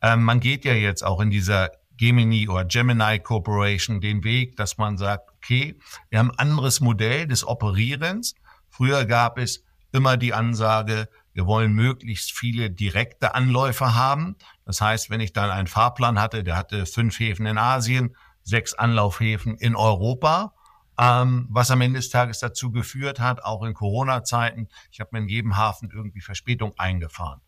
[0.00, 4.78] Ähm, man geht ja jetzt auch in dieser Gemini oder Gemini Corporation den Weg, dass
[4.78, 5.78] man sagt, okay,
[6.08, 8.36] wir haben ein anderes Modell des Operierens.
[8.70, 11.08] Früher gab es immer die Ansage,
[11.38, 14.34] wir wollen möglichst viele direkte Anläufer haben.
[14.64, 18.74] Das heißt, wenn ich dann einen Fahrplan hatte, der hatte fünf Häfen in Asien, sechs
[18.74, 20.52] Anlaufhäfen in Europa,
[20.98, 25.20] ähm, was am Ende des Tages dazu geführt hat, auch in Corona-Zeiten, ich habe mir
[25.20, 27.40] in jedem Hafen irgendwie Verspätung eingefahren.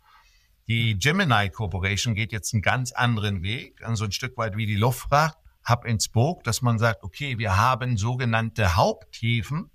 [0.69, 4.77] Die Gemini Corporation geht jetzt einen ganz anderen Weg, so ein Stück weit wie die
[4.77, 5.37] Luftfracht,
[5.69, 9.73] Hub and Spoke, dass man sagt, okay, wir haben sogenannte Haupthäfen,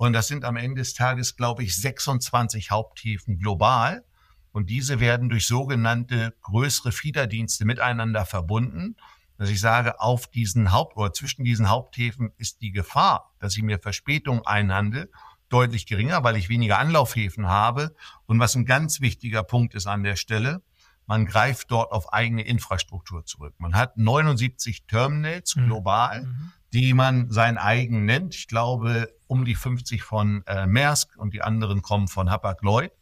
[0.00, 4.02] und das sind am Ende des Tages, glaube ich, 26 Haupthäfen global.
[4.50, 8.96] Und diese werden durch sogenannte größere Fiederdienste miteinander verbunden.
[9.36, 13.62] Dass ich sage, auf diesen Haupt- oder zwischen diesen Haupthäfen ist die Gefahr, dass ich
[13.62, 15.10] mir Verspätung einhandle,
[15.50, 17.94] deutlich geringer, weil ich weniger Anlaufhäfen habe.
[18.24, 20.62] Und was ein ganz wichtiger Punkt ist an der Stelle,
[21.04, 23.52] man greift dort auf eigene Infrastruktur zurück.
[23.58, 25.66] Man hat 79 Terminals mhm.
[25.66, 26.22] global.
[26.22, 28.34] Mhm die man sein eigen nennt.
[28.34, 32.92] Ich glaube, um die 50 von äh, Maersk und die anderen kommen von Hapag-Lloyd.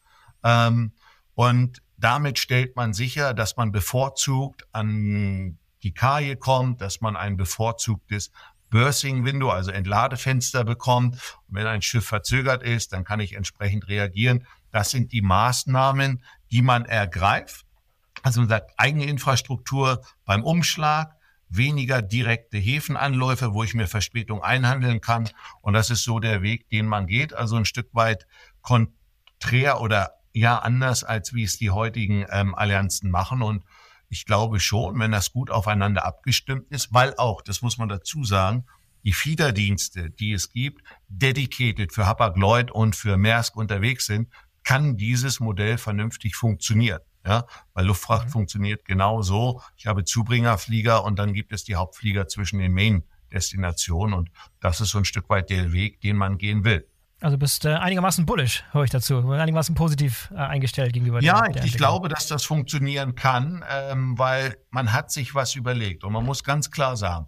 [0.42, 0.92] Ähm,
[1.34, 7.36] und damit stellt man sicher, dass man bevorzugt an die Kaje kommt, dass man ein
[7.36, 8.30] bevorzugtes
[8.70, 11.14] Bursing-Window, also Entladefenster bekommt.
[11.48, 14.46] Und wenn ein Schiff verzögert ist, dann kann ich entsprechend reagieren.
[14.70, 17.64] Das sind die Maßnahmen, die man ergreift.
[18.22, 21.14] Also man sagt, eigene Infrastruktur beim Umschlag,
[21.48, 25.28] weniger direkte Häfenanläufe, wo ich mir Verspätung einhandeln kann.
[25.60, 27.32] Und das ist so der Weg, den man geht.
[27.34, 28.26] Also ein Stück weit
[28.60, 33.42] konträr oder ja anders, als wie es die heutigen ähm, Allianzen machen.
[33.42, 33.64] Und
[34.08, 38.24] ich glaube schon, wenn das gut aufeinander abgestimmt ist, weil auch, das muss man dazu
[38.24, 38.66] sagen,
[39.04, 44.28] die Fiederdienste, die es gibt, dedicated für Hapag-Lloyd und für Maersk unterwegs sind,
[44.64, 47.00] kann dieses Modell vernünftig funktionieren.
[47.28, 48.30] Ja, weil Luftfracht mhm.
[48.30, 49.60] funktioniert genau so.
[49.76, 54.90] Ich habe Zubringerflieger und dann gibt es die Hauptflieger zwischen den Main-Destinationen und das ist
[54.90, 56.88] so ein Stück weit der Weg, den man gehen will.
[57.20, 61.64] Also bist äh, einigermaßen bullish, höre ich dazu, einigermaßen positiv äh, eingestellt gegenüber Ja, der
[61.64, 66.24] ich glaube, dass das funktionieren kann, ähm, weil man hat sich was überlegt und man
[66.24, 67.26] muss ganz klar sagen,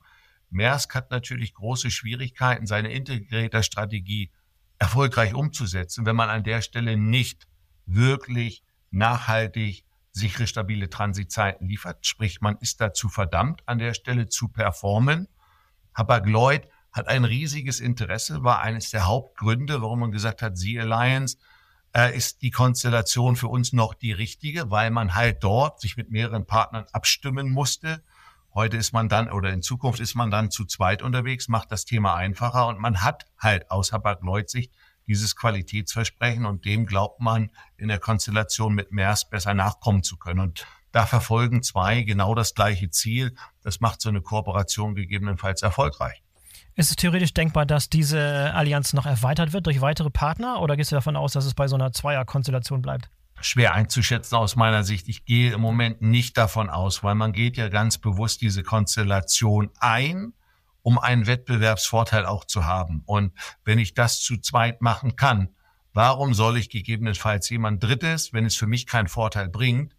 [0.49, 4.31] Maersk hat natürlich große Schwierigkeiten, seine Integrator-Strategie
[4.79, 7.47] erfolgreich umzusetzen, wenn man an der Stelle nicht
[7.85, 12.07] wirklich nachhaltig sichere, stabile Transitzeiten liefert.
[12.07, 15.29] Sprich, man ist dazu verdammt, an der Stelle zu performen.
[15.95, 21.37] Hapag-Lloyd hat ein riesiges Interesse, war eines der Hauptgründe, warum man gesagt hat, Sea Alliance
[21.95, 26.11] äh, ist die Konstellation für uns noch die richtige, weil man halt dort sich mit
[26.11, 28.03] mehreren Partnern abstimmen musste.
[28.53, 31.85] Heute ist man dann oder in Zukunft ist man dann zu zweit unterwegs, macht das
[31.85, 34.73] Thema einfacher und man hat halt aus Hapag-Lloyd Sicht
[35.11, 40.39] dieses Qualitätsversprechen und dem glaubt man in der Konstellation mit MERS besser nachkommen zu können.
[40.39, 43.35] Und da verfolgen zwei genau das gleiche Ziel.
[43.63, 46.23] Das macht so eine Kooperation gegebenenfalls erfolgreich.
[46.77, 50.93] Ist es theoretisch denkbar, dass diese Allianz noch erweitert wird durch weitere Partner oder gehst
[50.93, 53.11] du davon aus, dass es bei so einer Zweierkonstellation bleibt?
[53.41, 55.09] Schwer einzuschätzen aus meiner Sicht.
[55.09, 59.71] Ich gehe im Moment nicht davon aus, weil man geht ja ganz bewusst diese Konstellation
[59.81, 60.35] ein
[60.83, 63.03] um einen Wettbewerbsvorteil auch zu haben.
[63.07, 63.33] Und
[63.65, 65.49] wenn ich das zu zweit machen kann,
[65.93, 69.95] warum soll ich gegebenenfalls jemand Drittes, wenn es für mich keinen Vorteil bringt,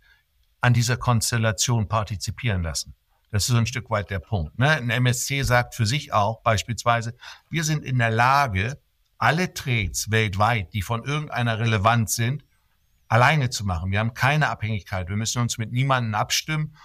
[0.62, 2.96] an dieser Konstellation partizipieren lassen?
[3.32, 4.60] Das ist so ein Stück weit der Punkt.
[4.60, 4.70] Ne?
[4.70, 7.16] Ein MSC sagt für sich auch beispielsweise,
[7.50, 8.78] wir sind in der Lage,
[9.18, 12.44] alle Trades weltweit, die von irgendeiner Relevanz sind,
[13.08, 13.92] alleine zu machen.
[13.92, 15.08] Wir haben keine Abhängigkeit.
[15.08, 16.76] Wir müssen uns mit niemandem abstimmen.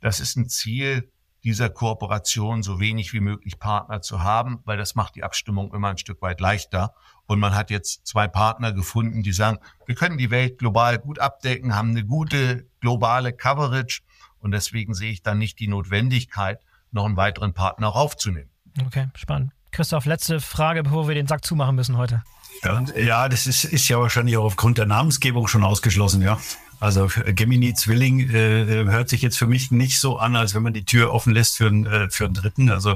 [0.00, 1.10] Das ist ein Ziel,
[1.46, 5.90] dieser Kooperation so wenig wie möglich Partner zu haben, weil das macht die Abstimmung immer
[5.90, 6.92] ein Stück weit leichter.
[7.26, 11.20] Und man hat jetzt zwei Partner gefunden, die sagen, wir können die Welt global gut
[11.20, 14.02] abdecken, haben eine gute globale Coverage
[14.40, 18.50] und deswegen sehe ich dann nicht die Notwendigkeit, noch einen weiteren Partner aufzunehmen.
[18.84, 19.52] Okay, spannend.
[19.70, 22.24] Christoph, letzte Frage, bevor wir den Sack zumachen müssen heute.
[22.64, 26.40] Ja, ja das ist, ist ja wahrscheinlich auch aufgrund der Namensgebung schon ausgeschlossen, ja.
[26.78, 30.62] Also Gemini Zwilling äh, äh, hört sich jetzt für mich nicht so an, als wenn
[30.62, 32.70] man die Tür offen lässt für, einen, äh, für einen Dritten.
[32.70, 32.92] Also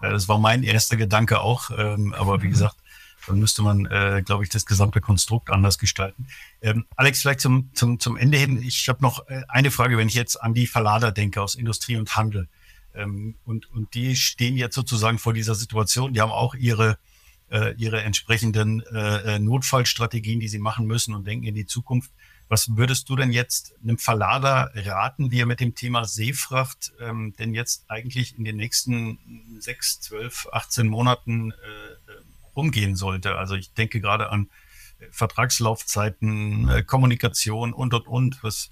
[0.00, 1.70] äh, das war mein erster Gedanke auch.
[1.76, 2.52] Ähm, aber wie mhm.
[2.52, 2.76] gesagt,
[3.26, 6.28] dann müsste man, äh, glaube ich, das gesamte Konstrukt anders gestalten.
[6.62, 8.62] Ähm, Alex, vielleicht zum, zum, zum Ende hin.
[8.62, 11.96] Ich habe noch äh, eine Frage, wenn ich jetzt an die Verlader denke aus Industrie
[11.96, 12.48] und Handel.
[12.94, 16.12] Ähm, und, und die stehen jetzt sozusagen vor dieser Situation.
[16.12, 16.98] Die haben auch ihre,
[17.50, 22.12] äh, ihre entsprechenden äh, äh Notfallstrategien, die sie machen müssen und denken in die Zukunft.
[22.48, 27.34] Was würdest du denn jetzt einem Verlader raten, wie er mit dem Thema Seefracht ähm,
[27.38, 29.18] denn jetzt eigentlich in den nächsten
[29.58, 31.54] sechs, zwölf, 18 Monaten äh,
[32.54, 33.36] umgehen sollte?
[33.36, 34.48] Also ich denke gerade an
[35.10, 38.42] Vertragslaufzeiten, äh, Kommunikation und, und, und.
[38.42, 38.70] Was,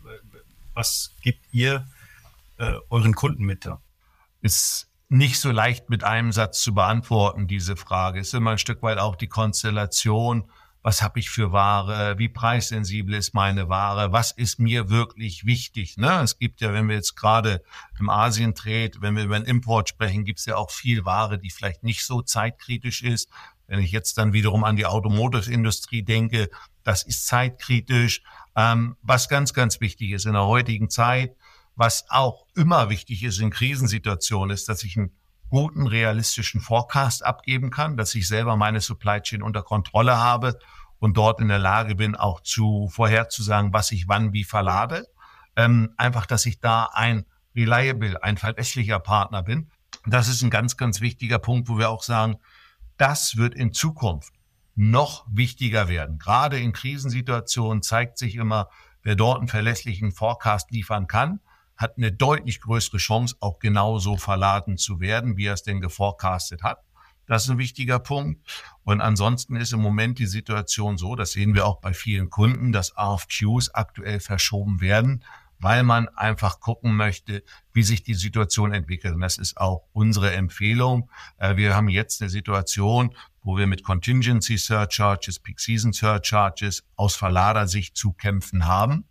[0.72, 1.86] was gebt ihr
[2.58, 3.80] äh, euren Kunden mit da?
[4.40, 8.20] Ist nicht so leicht mit einem Satz zu beantworten, diese Frage.
[8.20, 10.50] Ist immer ein Stück weit auch die Konstellation.
[10.84, 12.18] Was habe ich für Ware?
[12.18, 14.12] Wie preissensibel ist meine Ware?
[14.12, 15.96] Was ist mir wirklich wichtig?
[15.96, 16.20] Ne?
[16.22, 17.62] Es gibt ja, wenn wir jetzt gerade
[17.98, 21.48] im Asien-Trade, wenn wir über den Import sprechen, gibt es ja auch viel Ware, die
[21.48, 23.30] vielleicht nicht so zeitkritisch ist.
[23.66, 26.50] Wenn ich jetzt dann wiederum an die Automotive-Industrie denke,
[26.82, 28.20] das ist zeitkritisch.
[28.54, 31.34] Ähm, was ganz, ganz wichtig ist in der heutigen Zeit,
[31.76, 35.16] was auch immer wichtig ist in Krisensituationen, ist, dass ich einen
[35.54, 40.58] guten, realistischen Forecast abgeben kann, dass ich selber meine Supply Chain unter Kontrolle habe
[40.98, 45.06] und dort in der Lage bin, auch zu vorherzusagen, was ich wann wie verlade.
[45.54, 47.24] Ähm, einfach, dass ich da ein
[47.54, 49.70] reliable, ein verlässlicher Partner bin.
[50.06, 52.38] Das ist ein ganz, ganz wichtiger Punkt, wo wir auch sagen,
[52.96, 54.34] das wird in Zukunft
[54.74, 56.18] noch wichtiger werden.
[56.18, 58.70] Gerade in Krisensituationen zeigt sich immer,
[59.04, 61.38] wer dort einen verlässlichen Forecast liefern kann,
[61.76, 66.62] hat eine deutlich größere Chance, auch genauso verladen zu werden, wie er es denn geforecastet
[66.62, 66.78] hat.
[67.26, 68.40] Das ist ein wichtiger Punkt.
[68.84, 72.70] Und ansonsten ist im Moment die Situation so, das sehen wir auch bei vielen Kunden,
[72.70, 75.24] dass RFQs aktuell verschoben werden,
[75.58, 79.14] weil man einfach gucken möchte, wie sich die Situation entwickelt.
[79.14, 81.08] Und das ist auch unsere Empfehlung.
[81.38, 87.16] Äh, wir haben jetzt eine Situation, wo wir mit Contingency Surcharges, Peak Season Surcharges aus
[87.16, 89.06] Verladersicht zu kämpfen haben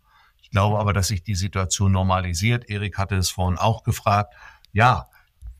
[0.54, 2.70] glaube aber, dass sich die Situation normalisiert.
[2.70, 4.34] Erik hatte es vorhin auch gefragt.
[4.72, 5.08] Ja,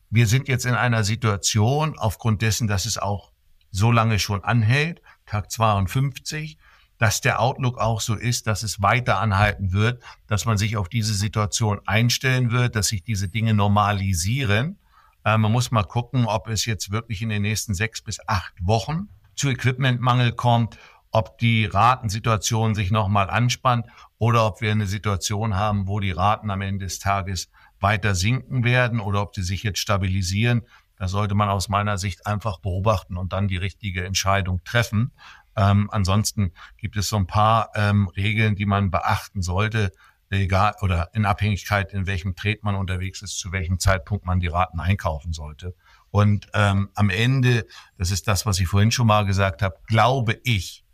[0.09, 3.33] wir sind jetzt in einer Situation, aufgrund dessen, dass es auch
[3.71, 6.57] so lange schon anhält, Tag 52,
[6.97, 10.87] dass der Outlook auch so ist, dass es weiter anhalten wird, dass man sich auf
[10.87, 14.79] diese Situation einstellen wird, dass sich diese Dinge normalisieren.
[15.25, 18.53] Äh, man muss mal gucken, ob es jetzt wirklich in den nächsten sechs bis acht
[18.61, 20.77] Wochen zu Equipmentmangel kommt
[21.15, 23.87] ob die Ratensituation sich nochmal anspannt
[24.17, 27.49] oder ob wir eine Situation haben, wo die Raten am Ende des Tages
[27.79, 30.63] weiter sinken werden oder ob sie sich jetzt stabilisieren.
[30.97, 35.13] Da sollte man aus meiner Sicht einfach beobachten und dann die richtige Entscheidung treffen.
[35.55, 39.93] Ähm, ansonsten gibt es so ein paar ähm, Regeln, die man beachten sollte,
[40.29, 44.47] egal oder in Abhängigkeit, in welchem Trade man unterwegs ist, zu welchem Zeitpunkt man die
[44.47, 45.75] Raten einkaufen sollte.
[46.11, 47.65] Und ähm, am Ende,
[47.97, 50.84] das ist das, was ich vorhin schon mal gesagt habe, glaube ich,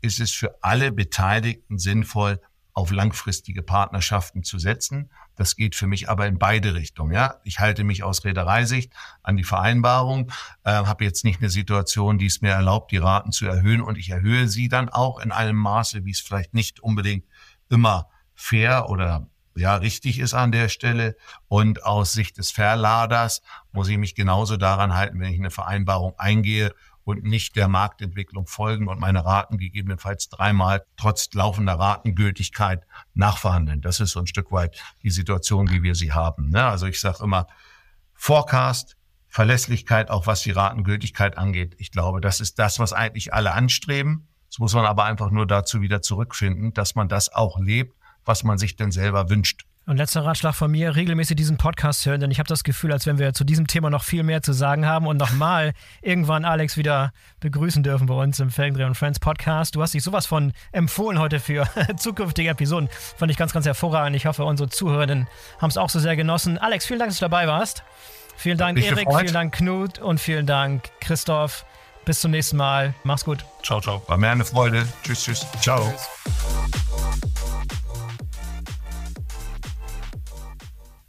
[0.00, 2.40] ist es für alle Beteiligten sinnvoll,
[2.78, 5.10] auf langfristige Partnerschaften zu setzen.
[5.34, 7.12] Das geht für mich aber in beide Richtungen.
[7.12, 8.92] Ja, ich halte mich aus Reedereisicht
[9.24, 10.30] an die Vereinbarung,
[10.62, 13.98] äh, habe jetzt nicht eine Situation, die es mir erlaubt, die Raten zu erhöhen und
[13.98, 17.24] ich erhöhe sie dann auch in einem Maße, wie es vielleicht nicht unbedingt
[17.68, 19.26] immer fair oder
[19.56, 21.16] ja richtig ist an der Stelle.
[21.48, 23.42] Und aus Sicht des Verladers
[23.72, 26.72] muss ich mich genauso daran halten, wenn ich eine Vereinbarung eingehe
[27.08, 33.80] und nicht der Marktentwicklung folgen und meine Raten gegebenenfalls dreimal trotz laufender Ratengültigkeit nachverhandeln.
[33.80, 36.50] Das ist so ein Stück weit die Situation, wie wir sie haben.
[36.50, 36.62] Ne?
[36.62, 37.46] Also ich sage immer,
[38.12, 41.76] Forecast, Verlässlichkeit, auch was die Ratengültigkeit angeht.
[41.78, 44.28] Ich glaube, das ist das, was eigentlich alle anstreben.
[44.50, 47.96] Das muss man aber einfach nur dazu wieder zurückfinden, dass man das auch lebt,
[48.26, 49.64] was man sich denn selber wünscht.
[49.88, 53.06] Und letzter Ratschlag von mir, regelmäßig diesen Podcast hören, denn ich habe das Gefühl, als
[53.06, 55.72] wenn wir zu diesem Thema noch viel mehr zu sagen haben und nochmal
[56.02, 59.76] irgendwann Alex wieder begrüßen dürfen bei uns im Felgendreh und Friends Podcast.
[59.76, 61.66] Du hast dich sowas von empfohlen heute für
[61.96, 62.90] zukünftige Episoden.
[63.16, 64.14] Fand ich ganz, ganz hervorragend.
[64.14, 65.26] Ich hoffe, unsere Zuhörerinnen
[65.58, 66.58] haben es auch so sehr genossen.
[66.58, 67.82] Alex, vielen Dank, dass du dabei warst.
[68.36, 69.20] Vielen Dank, Erik, gefreut.
[69.22, 71.64] vielen Dank, Knut und vielen Dank, Christoph.
[72.04, 72.92] Bis zum nächsten Mal.
[73.04, 73.42] Mach's gut.
[73.62, 74.02] Ciao, ciao.
[74.06, 74.86] War mir eine Freude.
[75.02, 75.46] Tschüss, tschüss.
[75.62, 75.90] Ciao.
[76.26, 77.77] Tschüss.